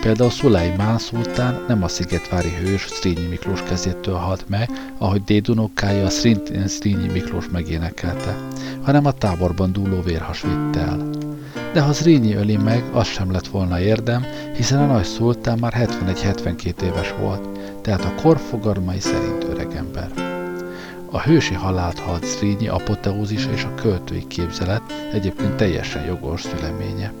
Például 0.00 0.30
Szulajmán 0.30 0.98
szultán 0.98 1.64
nem 1.68 1.82
a 1.82 1.88
szigetvári 1.88 2.50
hős 2.50 2.86
Szrínyi 2.86 3.26
Miklós 3.26 3.62
kezétől 3.62 4.14
halt 4.14 4.48
meg, 4.48 4.70
ahogy 4.98 5.24
dédunokkája 5.24 6.06
a 6.06 6.10
Szrínyi 6.66 7.08
Miklós 7.12 7.48
megénekelte, 7.52 8.36
hanem 8.82 9.06
a 9.06 9.12
táborban 9.12 9.72
dúló 9.72 10.02
vérhas 10.02 10.42
vitte 10.42 10.80
el 10.80 11.17
de 11.72 11.80
ha 11.80 11.92
Zrínyi 11.92 12.34
öli 12.34 12.56
meg, 12.56 12.84
az 12.92 13.06
sem 13.06 13.32
lett 13.32 13.46
volna 13.46 13.80
érdem, 13.80 14.24
hiszen 14.56 14.78
a 14.78 14.86
nagy 14.92 15.04
szultán 15.04 15.58
már 15.58 15.74
71-72 15.76 16.82
éves 16.82 17.14
volt, 17.20 17.48
tehát 17.82 18.04
a 18.04 18.14
kor 18.22 18.38
fogarmai 18.38 19.00
szerint 19.00 19.44
öregember. 19.44 20.10
A 21.10 21.20
hősi 21.20 21.54
halált 21.54 21.98
halt 21.98 22.24
Zrínyi 22.24 22.68
apoteózisa 22.68 23.50
és 23.52 23.64
a 23.64 23.74
költői 23.74 24.26
képzelet 24.26 24.82
egyébként 25.12 25.54
teljesen 25.54 26.04
jogos 26.04 26.42
szüleménye. 26.42 27.12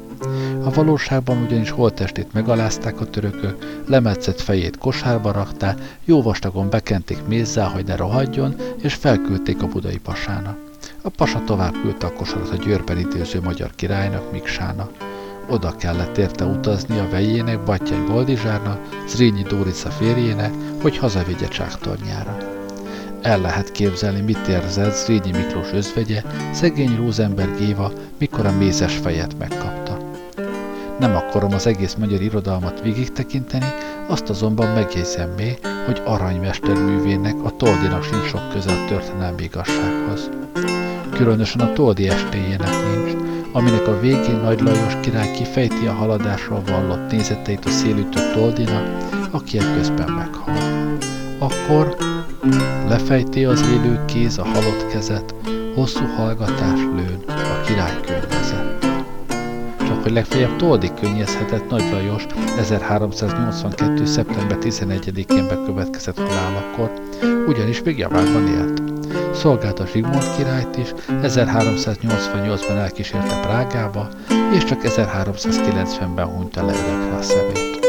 A 0.64 0.70
valóságban 0.70 1.42
ugyanis 1.42 1.70
holttestét 1.70 2.32
megalázták 2.32 3.00
a 3.00 3.10
törökök, 3.10 3.82
lemetszett 3.86 4.40
fejét 4.40 4.78
kosárba 4.78 5.32
rakták, 5.32 5.98
jó 6.04 6.22
vastagon 6.22 6.70
bekenték 6.70 7.18
mézzá, 7.26 7.68
hogy 7.68 7.84
ne 7.84 7.96
rohadjon, 7.96 8.54
és 8.82 8.94
felküldték 8.94 9.62
a 9.62 9.66
budai 9.66 9.98
pasának. 9.98 10.67
A 11.08 11.10
pasa 11.10 11.44
tovább 11.44 11.74
küldte 11.82 12.06
a 12.06 12.12
kosarat 12.12 12.50
a 12.50 12.56
Győrben 12.56 12.98
időző 12.98 13.40
magyar 13.40 13.70
királynak, 13.74 14.32
Miksának. 14.32 14.90
Oda 15.50 15.76
kellett 15.76 16.18
érte 16.18 16.44
utazni 16.44 16.98
a 16.98 17.08
vejének, 17.10 17.64
Batyai 17.64 18.04
Boldizsárnak, 18.06 18.88
Zrínyi 19.06 19.42
Dórica 19.42 19.90
férjének, 19.90 20.52
hogy 20.82 20.98
hazavigye 20.98 21.48
csáktornyára. 21.48 22.36
El 23.22 23.40
lehet 23.40 23.72
képzelni, 23.72 24.20
mit 24.20 24.46
érzett 24.48 24.94
Zrínyi 24.94 25.30
Miklós 25.30 25.72
özvegye, 25.72 26.22
szegény 26.52 26.96
Rosenberg 26.96 27.60
Éva, 27.60 27.92
mikor 28.18 28.46
a 28.46 28.52
mézes 28.52 28.96
fejet 28.96 29.38
megkapta. 29.38 29.98
Nem 30.98 31.16
akarom 31.16 31.52
az 31.52 31.66
egész 31.66 31.94
magyar 31.94 32.20
irodalmat 32.20 32.82
végig 32.82 33.12
tekinteni, 33.12 33.66
azt 34.08 34.28
azonban 34.28 34.68
megjegyzem 34.68 35.30
még, 35.36 35.58
hogy 35.86 36.02
aranymester 36.04 36.74
művének 36.74 37.34
a 37.44 37.56
Toldinak 37.56 38.02
sincs 38.02 38.24
sok 38.24 38.48
köze 38.52 38.72
a 38.72 38.84
történelmi 38.88 39.42
igazsághoz 39.42 40.30
különösen 41.18 41.60
a 41.60 41.72
Toldi 41.72 42.08
estéjének 42.08 42.70
nincs, 42.94 43.12
aminek 43.52 43.86
a 43.86 44.00
végén 44.00 44.40
Nagy 44.42 44.60
Lajos 44.60 44.96
király 45.00 45.30
kifejti 45.30 45.86
a 45.86 45.92
haladásról 45.92 46.62
vallott 46.66 47.10
nézeteit 47.10 47.64
a 47.64 47.70
szélütött 47.70 48.32
Toldina, 48.32 48.82
aki 49.30 49.58
közben 49.58 50.10
meghal. 50.10 50.56
Akkor 51.38 51.96
lefejti 52.88 53.44
az 53.44 53.60
élő 53.60 54.04
kéz 54.04 54.38
a 54.38 54.44
halott 54.44 54.86
kezet, 54.92 55.34
hosszú 55.74 56.04
hallgatás 56.16 56.78
lőn 56.78 57.24
a 57.26 57.60
király 57.66 58.00
könnyezett. 58.00 58.17
Csak 59.98 60.06
hogy 60.06 60.16
legfeljebb 60.16 60.56
Toldi 60.56 60.90
könnyezhetett 61.00 61.70
Nagy 61.70 61.90
Lajos 61.92 62.26
1382. 62.58 64.04
szeptember 64.04 64.58
11-én 64.60 65.48
bekövetkezett 65.48 66.18
halálakor, 66.18 66.92
ugyanis 67.46 67.82
még 67.82 67.98
javában 67.98 68.46
élt 68.46 68.82
szolgálta 69.34 69.86
Zsigmond 69.86 70.36
királyt 70.36 70.76
is, 70.76 70.94
1388-ban 71.08 72.76
elkísérte 72.76 73.40
Prágába, 73.40 74.08
és 74.54 74.64
csak 74.64 74.80
1390-ben 74.82 76.26
hunyta 76.26 76.64
le 76.66 76.72
örökre 76.72 77.16
a 77.16 77.22
szemét. 77.22 77.86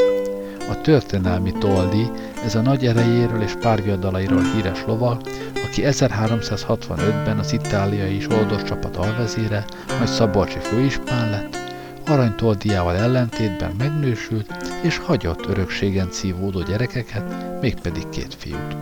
A 0.69 0.81
történelmi 0.81 1.51
Toldi, 1.59 2.11
ez 2.45 2.55
a 2.55 2.61
nagy 2.61 2.85
erejéről 2.85 3.41
és 3.41 3.53
párviadalairól 3.59 4.43
híres 4.55 4.83
lovag, 4.87 5.21
aki 5.65 5.81
1365-ben 5.85 7.39
az 7.39 7.53
itáliai 7.53 8.19
Zsoldos 8.19 8.63
csapat 8.63 8.95
alvezére, 8.95 9.65
majd 9.97 10.09
Szabolcsi 10.09 10.59
főispán 10.59 11.29
lett, 11.29 11.58
Arany 12.09 12.35
Toldiával 12.35 12.95
ellentétben 12.95 13.75
megnősült, 13.77 14.53
és 14.81 14.97
hagyott 14.97 15.45
örökségen 15.45 16.09
cívódó 16.11 16.61
gyerekeket, 16.61 17.61
mégpedig 17.61 18.09
két 18.09 18.33
fiút. 18.33 18.75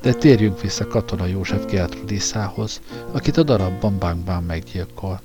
De 0.00 0.12
térjünk 0.12 0.60
vissza 0.60 0.86
katona 0.86 1.26
József 1.26 1.64
Gertrudiszához, 1.64 2.80
akit 3.12 3.36
a 3.36 3.42
darabban 3.42 3.98
Bánkbán 3.98 4.42
meggyilkol. 4.42 5.20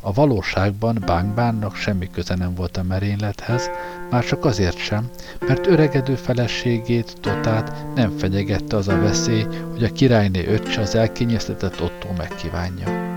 A 0.00 0.12
valóságban 0.12 1.02
Bánkbánnak 1.06 1.76
semmi 1.76 2.10
köze 2.10 2.34
nem 2.34 2.54
volt 2.54 2.76
a 2.76 2.82
merénylethez, 2.82 3.70
már 4.10 4.24
csak 4.24 4.44
azért 4.44 4.76
sem, 4.76 5.10
mert 5.46 5.66
öregedő 5.66 6.14
feleségét, 6.14 7.16
Totát 7.20 7.94
nem 7.94 8.10
fenyegette 8.16 8.76
az 8.76 8.88
a 8.88 9.00
veszély, 9.00 9.46
hogy 9.72 9.84
a 9.84 9.92
királyné 9.92 10.46
öccse 10.46 10.80
az 10.80 10.94
elkényeztetett 10.94 11.82
Otto 11.82 12.08
megkívánja. 12.16 13.07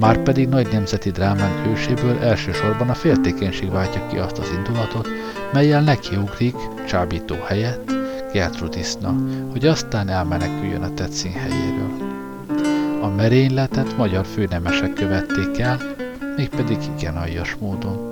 Márpedig 0.00 0.48
nagy 0.48 0.68
nemzeti 0.72 1.10
drámán 1.10 1.62
hőséből 1.64 2.18
elsősorban 2.18 2.88
a 2.88 2.94
féltékenység 2.94 3.70
váltja 3.70 4.06
ki 4.06 4.16
azt 4.16 4.38
az 4.38 4.52
indulatot, 4.56 5.08
melyel 5.52 5.82
nekiugrik, 5.82 6.54
csábító 6.88 7.34
helyett, 7.46 7.92
Gertrudisna, 8.32 9.14
hogy 9.50 9.66
aztán 9.66 10.08
elmeneküljön 10.08 10.82
a 10.82 10.94
tetszín 10.94 11.32
helyéről. 11.32 11.90
A 13.02 13.08
merényletet 13.08 13.96
magyar 13.96 14.26
főnemesek 14.26 14.92
követték 14.92 15.58
el, 15.58 15.78
mégpedig 16.36 16.78
igen 16.96 17.16
aljas 17.16 17.56
módon. 17.60 18.08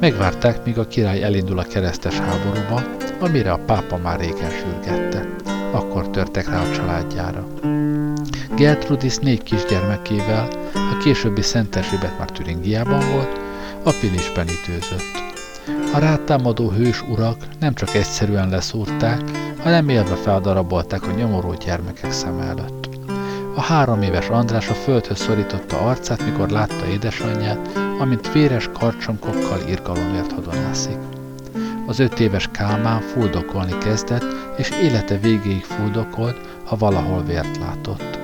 Megvárták, 0.00 0.64
míg 0.64 0.78
a 0.78 0.86
király 0.86 1.22
elindul 1.22 1.58
a 1.58 1.62
keresztes 1.62 2.18
háborúba, 2.18 2.82
amire 3.20 3.52
a 3.52 3.60
pápa 3.66 3.96
már 3.96 4.20
régen 4.20 4.50
sürgette. 4.50 5.26
Akkor 5.70 6.10
törtek 6.10 6.48
rá 6.48 6.60
a 6.60 6.70
családjára. 6.70 7.46
Gertrudis 8.56 9.16
négy 9.16 9.42
kisgyermekével, 9.42 10.48
a 10.74 10.96
későbbi 11.02 11.42
Szent 11.42 11.76
Erzsébet 11.76 12.18
már 12.18 12.30
Türingiában 12.30 13.10
volt, 13.12 13.40
a 13.82 13.90
Pilisben 14.00 14.46
ütőzött. 14.48 15.22
A 15.94 15.98
rátámadó 15.98 16.70
hős 16.70 17.02
urak 17.02 17.36
nem 17.60 17.74
csak 17.74 17.94
egyszerűen 17.94 18.48
leszúrták, 18.48 19.20
hanem 19.62 19.88
élve 19.88 20.14
feldarabolták 20.14 21.06
a 21.06 21.10
nyomoró 21.10 21.54
gyermekek 21.64 22.12
szem 22.12 22.38
előtt. 22.38 22.88
A 23.56 23.60
három 23.60 24.02
éves 24.02 24.28
András 24.28 24.68
a 24.68 24.74
földhöz 24.74 25.18
szorította 25.18 25.78
arcát, 25.78 26.24
mikor 26.24 26.48
látta 26.48 26.86
édesanyját, 26.86 27.78
amint 27.98 28.32
véres 28.32 28.70
karcsonkokkal 28.72 29.60
irgalomért 29.68 30.32
hadonászik. 30.32 30.98
Az 31.86 31.98
öt 31.98 32.20
éves 32.20 32.48
Kálmán 32.52 33.00
fuldokolni 33.00 33.78
kezdett, 33.78 34.24
és 34.56 34.70
élete 34.82 35.16
végéig 35.18 35.64
fuldokolt, 35.64 36.36
ha 36.64 36.76
valahol 36.76 37.22
vért 37.22 37.56
látott. 37.56 38.23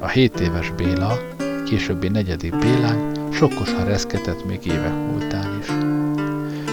A 0.00 0.08
hét 0.08 0.40
éves 0.40 0.70
Béla, 0.70 1.18
későbbi 1.64 2.08
negyedik 2.08 2.58
Bélán, 2.58 3.12
sokkosan 3.32 3.84
reszketett 3.84 4.46
még 4.46 4.66
évek 4.66 4.92
múltán 4.92 5.58
is. 5.60 5.68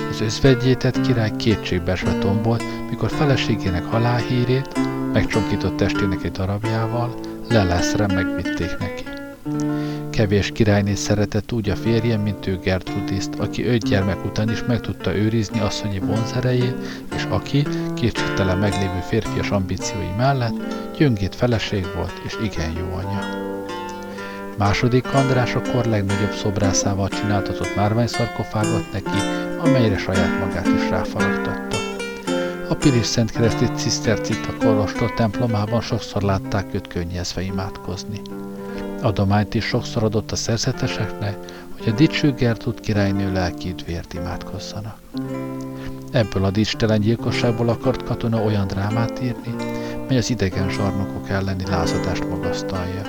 Az 0.09 0.21
özvegyétet 0.21 1.01
király 1.01 1.31
kétségbeesve 1.35 2.17
tombolt, 2.17 2.63
mikor 2.89 3.09
feleségének 3.09 3.85
halálhírét, 3.85 4.79
megcsonkított 5.13 5.77
testének 5.77 6.23
egy 6.23 6.31
darabjával, 6.31 7.19
leleszre 7.49 8.07
megvitték 8.07 8.77
neki. 8.79 8.94
Kevés 10.15 10.51
királyné 10.51 10.93
szeretett 10.93 11.51
úgy 11.51 11.69
a 11.69 11.75
férjem, 11.75 12.21
mint 12.21 12.47
ő 12.47 12.57
Gertrudiszt, 12.57 13.35
aki 13.35 13.65
öt 13.65 13.83
gyermek 13.83 14.25
után 14.25 14.49
is 14.49 14.63
meg 14.63 14.79
tudta 14.79 15.15
őrizni 15.15 15.59
asszonyi 15.59 15.99
vonzerejét, 15.99 16.75
és 17.15 17.23
aki, 17.29 17.65
kétségtelen 17.95 18.57
meglévő 18.57 18.99
férfias 19.07 19.49
ambíciói 19.49 20.09
mellett, 20.17 20.53
gyöngét 20.97 21.35
feleség 21.35 21.85
volt, 21.95 22.21
és 22.25 22.37
igen 22.43 22.71
jó 22.71 22.93
anya. 22.93 23.19
Második 24.57 25.13
András 25.13 25.55
akkor 25.55 25.85
legnagyobb 25.85 26.33
szobrászával 26.33 27.09
csináltatott 27.09 27.75
márványszarkofágot 27.75 28.91
neki, 28.91 29.19
amelyre 29.59 29.97
saját 29.97 30.39
magát 30.39 30.67
is 30.67 30.89
ráfaragtatta. 30.89 31.77
A 32.69 32.75
Pilis 32.75 33.05
Szent 33.05 33.31
Kereszti 33.31 33.65
Cisztercita 33.75 34.53
kolostor 34.59 35.13
templomában 35.13 35.81
sokszor 35.81 36.21
látták 36.21 36.73
őt 36.73 36.87
könnyezve 36.87 37.41
imádkozni. 37.41 38.21
Adományt 39.05 39.53
is 39.53 39.65
sokszor 39.65 40.03
adott 40.03 40.31
a 40.31 40.35
szerzeteseknek, 40.35 41.37
hogy 41.77 41.87
a 41.87 41.95
dicső 41.95 42.33
Gertud 42.33 42.79
királynő 42.79 43.31
lelki 43.31 43.69
üdvért 43.69 44.13
imádkozzanak. 44.13 44.97
Ebből 46.11 46.45
a 46.45 46.51
dicstelen 46.51 46.99
gyilkosságból 46.99 47.69
akart 47.69 48.03
katona 48.03 48.43
olyan 48.43 48.67
drámát 48.67 49.21
írni, 49.23 49.55
mely 50.07 50.17
az 50.17 50.29
idegen 50.29 50.69
zsarnokok 50.69 51.29
elleni 51.29 51.63
lázadást 51.65 52.29
magasztalja. 52.29 53.01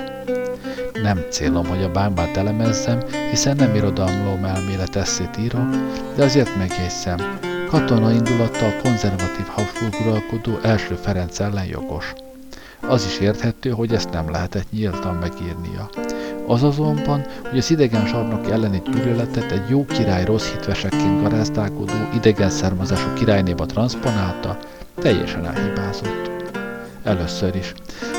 Nem 0.93 1.25
célom, 1.29 1.65
hogy 1.65 1.83
a 1.83 1.91
bánkbát 1.91 2.37
elemezzem, 2.37 2.99
hiszen 3.29 3.55
nem 3.55 3.75
irodalmlóm 3.75 4.43
elmélet 4.43 4.95
eszét 4.95 5.37
írok, 5.39 5.69
de 6.15 6.23
azért 6.23 6.57
megjegyzem, 6.57 7.39
katona 7.69 8.11
indulata 8.11 8.65
a 8.65 8.81
konzervatív 8.83 9.45
Habsburg 9.45 9.93
uralkodó 10.05 10.59
első 10.61 10.95
Ferenc 10.95 11.39
ellen 11.39 11.65
jogos. 11.65 12.13
Az 12.81 13.05
is 13.05 13.19
érthető, 13.19 13.69
hogy 13.69 13.93
ezt 13.93 14.09
nem 14.09 14.31
lehetett 14.31 14.71
nyíltan 14.71 15.15
megírnia. 15.15 15.89
Az 16.47 16.63
azonban, 16.63 17.25
hogy 17.49 17.57
az 17.57 17.71
idegen 17.71 18.07
zsarnok 18.07 18.51
elleni 18.51 18.81
gyűlöletet 18.93 19.51
egy 19.51 19.69
jó 19.69 19.85
király 19.85 20.25
rossz 20.25 20.51
hitvesekként 20.51 21.21
garázdálkodó, 21.21 21.93
idegen 22.13 22.49
származású 22.49 23.13
királynéba 23.13 23.65
transponálta, 23.65 24.57
teljesen 24.95 25.45
elhibázott. 25.45 26.31
Először 27.03 27.55
is. 27.55 27.73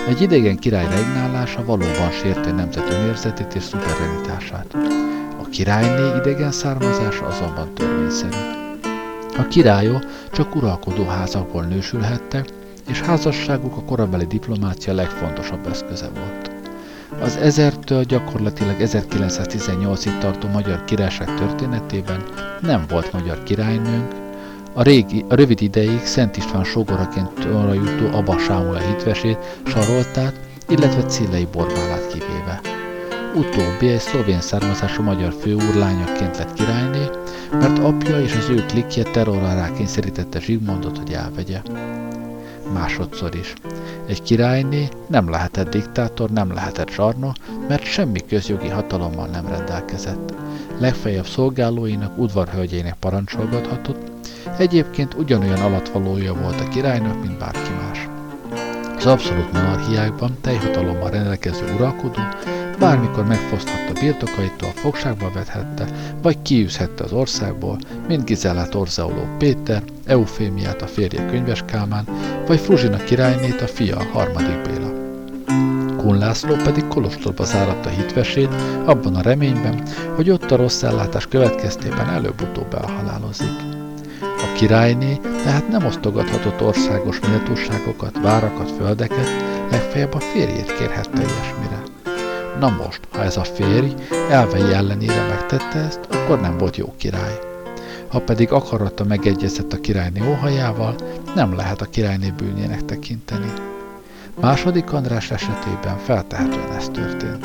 Egy 0.08 0.20
idegen 0.20 0.56
király 0.56 0.88
regnálása 0.88 1.64
valóban 1.64 2.10
sérti 2.10 2.50
nemzet 2.50 2.90
önérzetét 2.90 3.54
és 3.54 3.62
szuverenitását. 3.62 4.76
A 5.40 5.48
királyné 5.50 6.16
idegen 6.18 6.52
származása 6.52 7.26
azonban 7.26 7.74
törvényszerű. 7.74 8.36
A 9.36 9.46
királyok 9.48 10.04
csak 10.32 10.54
uralkodó 10.54 11.04
házakból 11.04 11.62
nősülhettek, 11.62 12.48
és 12.88 13.00
házasságuk 13.00 13.76
a 13.76 13.82
korabeli 13.82 14.26
diplomácia 14.26 14.94
legfontosabb 14.94 15.66
eszköze 15.66 16.08
volt. 16.08 16.50
Az 17.20 17.36
ezertől 17.36 18.02
gyakorlatilag 18.04 18.76
1918-ig 18.78 20.18
tartó 20.18 20.48
magyar 20.48 20.84
királyság 20.84 21.34
történetében 21.34 22.24
nem 22.60 22.84
volt 22.88 23.12
magyar 23.12 23.42
királynőnk, 23.42 24.26
a, 24.78 24.82
régi, 24.82 25.24
a 25.28 25.34
rövid 25.34 25.62
ideig 25.62 26.00
Szent 26.04 26.36
István 26.36 26.64
sógoraként 26.64 27.44
arra 27.44 27.72
jutó 27.72 28.16
Abba 28.16 28.38
Sámula 28.38 28.78
hitvesét 28.78 29.60
sarolták, 29.66 30.32
illetve 30.68 31.02
Cillei 31.02 31.46
Borbálát 31.52 32.06
kivéve. 32.12 32.60
Utóbbi 33.34 33.88
egy 33.88 34.00
szlovén 34.00 34.40
származású 34.40 35.02
magyar 35.02 35.34
főúr 35.40 35.74
lányaként 35.74 36.36
lett 36.38 36.52
királyné, 36.52 37.04
mert 37.52 37.78
apja 37.78 38.20
és 38.20 38.34
az 38.34 38.48
ő 38.48 38.64
klikje 38.66 39.02
terrorra 39.02 39.54
rákényszerítette 39.54 40.40
Zsigmondot, 40.40 40.98
hogy 40.98 41.12
elvegye. 41.12 41.60
Másodszor 42.72 43.34
is. 43.34 43.54
Egy 44.06 44.22
királyné 44.22 44.88
nem 45.06 45.30
lehetett 45.30 45.70
diktátor, 45.70 46.30
nem 46.30 46.52
lehetett 46.52 46.90
zsarna, 46.90 47.32
mert 47.68 47.84
semmi 47.84 48.20
közjogi 48.20 48.68
hatalommal 48.68 49.26
nem 49.26 49.46
rendelkezett. 49.48 50.34
Legfeljebb 50.78 51.26
szolgálóinak, 51.26 52.18
udvarhölgyének 52.18 52.94
parancsolgathatott, 52.94 54.10
egyébként 54.58 55.14
ugyanolyan 55.14 55.60
alatvalója 55.60 56.34
volt 56.34 56.60
a 56.60 56.68
királynak, 56.68 57.20
mint 57.20 57.38
bárki 57.38 57.70
más. 57.80 58.08
Az 58.96 59.06
abszolút 59.06 59.52
monarchiákban 59.52 60.36
teljhatalommal 60.40 61.10
rendelkező 61.10 61.74
uralkodó 61.74 62.20
bármikor 62.78 63.24
megfoszthatta 63.24 64.00
birtokaitól, 64.00 64.70
fogságba 64.74 65.30
vethette, 65.34 65.86
vagy 66.22 66.42
kiűzhette 66.42 67.04
az 67.04 67.12
országból, 67.12 67.78
mint 68.08 68.24
Gizellát 68.24 68.74
Orzauló 68.74 69.26
Péter, 69.38 69.82
Eufémiát 70.06 70.82
a 70.82 70.86
férje 70.86 71.26
Könyves 71.26 71.62
Kálmán, 71.66 72.04
vagy 72.46 72.60
Fruzsina 72.60 72.96
királynét 72.96 73.60
a 73.60 73.66
fia 73.66 73.96
a 73.96 74.06
harmadik 74.12 74.62
Béla. 74.62 74.92
Kun 75.96 76.18
László 76.18 76.54
pedig 76.54 76.86
Kolostorba 76.88 77.44
záratta 77.44 77.88
hitvesét, 77.88 78.54
abban 78.84 79.14
a 79.14 79.22
reményben, 79.22 79.82
hogy 80.16 80.30
ott 80.30 80.50
a 80.50 80.56
rossz 80.56 80.82
ellátás 80.82 81.26
következtében 81.26 82.08
előbb-utóbb 82.08 82.74
elhalálozik. 82.74 83.76
A 84.20 84.52
királyné 84.56 85.20
tehát 85.44 85.68
nem 85.68 85.86
osztogathatott 85.86 86.62
országos 86.62 87.20
méltóságokat, 87.20 88.18
várakat, 88.22 88.70
földeket, 88.70 89.28
legfeljebb 89.70 90.14
a 90.14 90.20
férjét 90.20 90.74
kérhette 90.78 91.22
ilyesmire. 91.22 91.87
Na 92.60 92.68
most, 92.68 93.00
ha 93.12 93.22
ez 93.22 93.36
a 93.36 93.44
férj 93.44 93.94
elvei 94.30 94.72
ellenére 94.72 95.26
megtette 95.26 95.78
ezt, 95.78 96.00
akkor 96.10 96.40
nem 96.40 96.58
volt 96.58 96.76
jó 96.76 96.94
király. 96.96 97.38
Ha 98.08 98.20
pedig 98.20 98.52
akarata 98.52 99.04
megegyezett 99.04 99.72
a 99.72 99.80
királyné 99.80 100.20
óhajával, 100.28 100.94
nem 101.34 101.54
lehet 101.56 101.80
a 101.80 101.84
királyné 101.84 102.32
bűnének 102.36 102.84
tekinteni. 102.84 103.52
Második 104.40 104.92
András 104.92 105.30
esetében 105.30 105.98
feltehetően 106.04 106.72
ez 106.76 106.88
történt. 106.88 107.44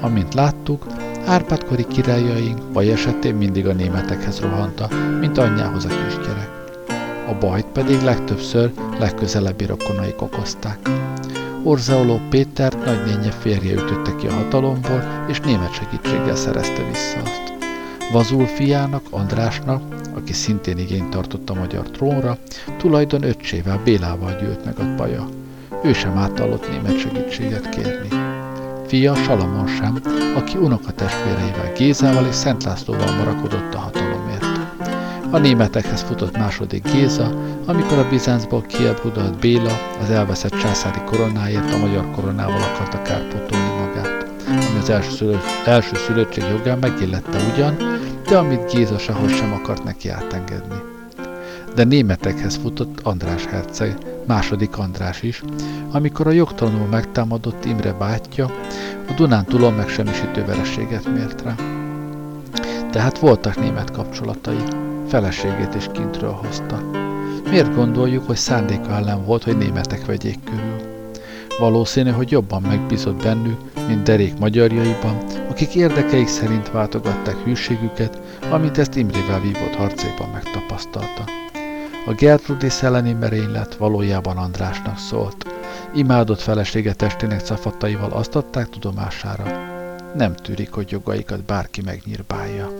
Amint 0.00 0.34
láttuk, 0.34 0.86
Árpádkori 1.26 1.86
királyaink 1.86 2.72
baj 2.72 2.92
esetén 2.92 3.34
mindig 3.34 3.66
a 3.66 3.72
németekhez 3.72 4.40
rohanta, 4.40 4.88
mint 5.20 5.38
anyjához 5.38 5.84
a 5.84 5.88
kisgyerek. 5.88 6.50
A 7.28 7.34
bajt 7.40 7.66
pedig 7.66 8.02
legtöbbször 8.02 8.72
legközelebbi 8.98 9.64
rokonaik 9.64 10.22
okozták. 10.22 10.78
Orzaoló 11.62 12.20
Péter 12.30 12.72
nagynénye 12.72 13.30
férje 13.30 13.72
ütötte 13.72 14.16
ki 14.16 14.26
a 14.26 14.32
hatalomból, 14.32 15.24
és 15.28 15.40
német 15.40 15.72
segítséggel 15.72 16.36
szerezte 16.36 16.82
vissza 16.90 17.20
azt. 17.22 17.52
Vazul 18.12 18.46
fiának, 18.46 19.02
Andrásnak, 19.10 19.82
aki 20.14 20.32
szintén 20.32 20.78
igényt 20.78 21.10
tartott 21.10 21.50
a 21.50 21.54
magyar 21.54 21.90
trónra, 21.90 22.38
tulajdon 22.78 23.22
öccsével, 23.22 23.80
Bélával 23.84 24.36
gyűlt 24.40 24.64
meg 24.64 24.78
a 24.78 24.94
baja. 24.96 25.28
Ő 25.84 25.92
sem 25.92 26.16
átallott 26.16 26.70
német 26.70 26.98
segítséget 26.98 27.68
kérni. 27.68 28.08
Fia 28.86 29.14
Salamon 29.14 29.66
sem, 29.66 30.00
aki 30.36 30.56
unokatestvéreivel 30.58 31.72
Gézával 31.76 32.26
és 32.26 32.34
Szent 32.34 32.64
Lászlóval 32.64 33.16
marakodott 33.16 33.74
a 33.74 33.78
hatalomért. 33.78 34.19
A 35.32 35.38
németekhez 35.38 36.02
futott 36.02 36.38
második 36.38 36.92
Géza, 36.92 37.30
amikor 37.66 37.98
a 37.98 38.08
Bizáncból 38.08 38.62
kiabrudalt 38.62 39.38
Béla 39.38 39.78
az 40.02 40.10
elveszett 40.10 40.58
császári 40.58 41.00
koronáért 41.04 41.72
a 41.74 41.78
magyar 41.78 42.10
koronával 42.10 42.62
akarta 42.62 43.02
kárpótolni 43.02 43.74
magát, 43.78 44.26
ami 44.46 44.78
az 44.80 44.90
első, 44.90 45.10
szülő, 45.10 45.38
első 45.64 45.96
szülőtség 45.96 46.44
jogán 46.50 46.78
megillette 46.78 47.38
ugyan, 47.52 47.76
de 48.28 48.38
amit 48.38 48.72
Géza 48.72 48.98
sehogy 48.98 49.30
sem 49.34 49.52
akart 49.52 49.84
neki 49.84 50.08
átengedni. 50.08 50.82
De 51.74 51.84
németekhez 51.84 52.56
futott 52.56 53.00
András 53.02 53.44
herceg, 53.46 53.96
második 54.26 54.78
András 54.78 55.22
is, 55.22 55.42
amikor 55.90 56.26
a 56.26 56.30
jogtalanul 56.30 56.86
megtámadott 56.86 57.64
Imre 57.64 57.92
bátyja 57.92 58.44
a 59.08 59.12
Dunán 59.16 59.44
túlon 59.44 59.72
megsemmisítő 59.72 60.44
verességet 60.44 61.14
mért 61.14 61.42
rá. 61.42 61.54
Tehát 62.90 63.18
voltak 63.18 63.60
német 63.60 63.90
kapcsolatai, 63.90 64.62
feleségét 65.10 65.74
is 65.74 65.86
kintről 65.92 66.32
hozta. 66.32 66.80
Miért 67.50 67.74
gondoljuk, 67.74 68.26
hogy 68.26 68.36
szándéka 68.36 68.92
ellen 68.92 69.24
volt, 69.24 69.44
hogy 69.44 69.56
németek 69.56 70.06
vegyék 70.06 70.38
körül? 70.44 70.76
Valószínű, 71.58 72.10
hogy 72.10 72.30
jobban 72.30 72.62
megbízott 72.62 73.22
bennük, 73.22 73.60
mint 73.86 74.02
derék 74.02 74.38
magyarjaiban, 74.38 75.16
akik 75.48 75.74
érdekeik 75.74 76.28
szerint 76.28 76.70
váltogatták 76.70 77.36
hűségüket, 77.44 78.20
amit 78.50 78.78
ezt 78.78 78.96
Imrével 78.96 79.40
vívott 79.40 79.74
harcéban 79.74 80.28
megtapasztalta. 80.32 81.24
A 82.06 82.12
Gertrudi 82.12 82.68
elleni 82.80 83.12
merénylet 83.12 83.76
valójában 83.76 84.36
Andrásnak 84.36 84.98
szólt. 84.98 85.46
Imádott 85.94 86.40
felesége 86.40 86.92
testének 86.92 87.40
cafataival 87.40 88.10
azt 88.10 88.36
adták 88.36 88.68
tudomására. 88.68 89.44
Nem 90.14 90.34
tűrik, 90.34 90.72
hogy 90.72 90.90
jogaikat 90.90 91.44
bárki 91.44 91.82
megnyírbálja. 91.82 92.79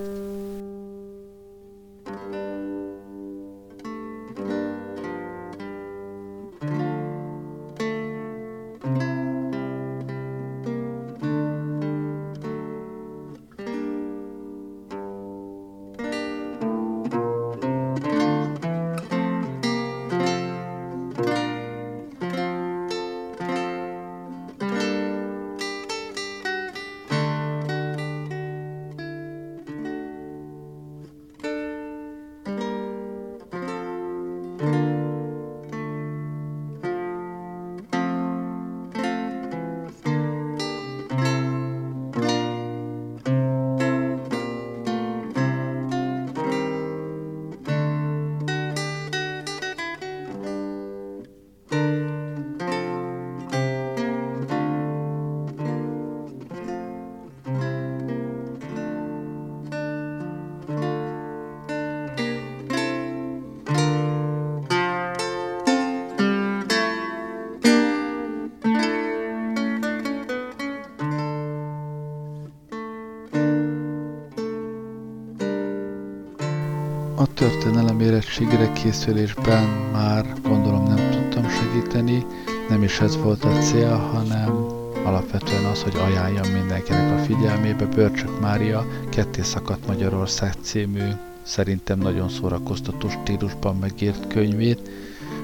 Érettségére 78.41 78.72
készülésben 78.72 79.64
már 79.93 80.26
gondolom 80.43 80.82
nem 80.82 81.11
tudtam 81.11 81.49
segíteni, 81.49 82.26
nem 82.68 82.82
is 82.82 83.01
ez 83.01 83.16
volt 83.16 83.45
a 83.45 83.59
cél, 83.59 83.97
hanem 83.97 84.66
alapvetően 85.05 85.64
az, 85.64 85.82
hogy 85.82 85.97
ajánljam 85.97 86.49
mindenkinek 86.49 87.12
a 87.12 87.22
figyelmébe. 87.22 87.84
Börcsök 87.84 88.41
Mária 88.41 88.86
Ketté 89.09 89.43
szakadt 89.43 89.86
Magyarország 89.86 90.53
című 90.61 91.09
szerintem 91.43 91.99
nagyon 91.99 92.28
szórakoztató 92.28 93.09
stílusban 93.09 93.76
megírt 93.76 94.26
könyvét, 94.26 94.91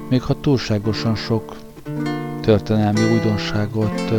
még 0.08 0.22
ha 0.22 0.40
túlságosan 0.40 1.14
sok 1.14 1.56
történelmi 2.40 3.12
újdonságot 3.12 4.10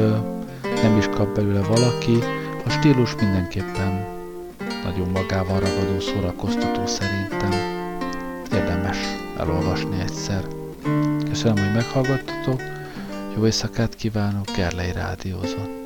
nem 0.82 0.98
is 0.98 1.10
kap 1.10 1.36
belőle 1.36 1.62
valaki, 1.62 2.18
a 2.66 2.70
stílus 2.70 3.16
mindenképpen 3.16 4.06
nagyon 4.84 5.10
magával 5.14 5.60
ragadó 5.60 6.00
szórakoztató 6.00 6.86
szerintem. 6.86 7.77
Elolvasni 9.48 10.00
egyszer. 10.00 10.48
Köszönöm, 11.30 11.64
hogy 11.66 11.74
meghallgattatok, 11.74 12.62
jó 13.36 13.46
éjszakát 13.46 13.96
kívánok, 13.96 14.46
Gerlei 14.56 14.92
Rádiózott. 14.92 15.77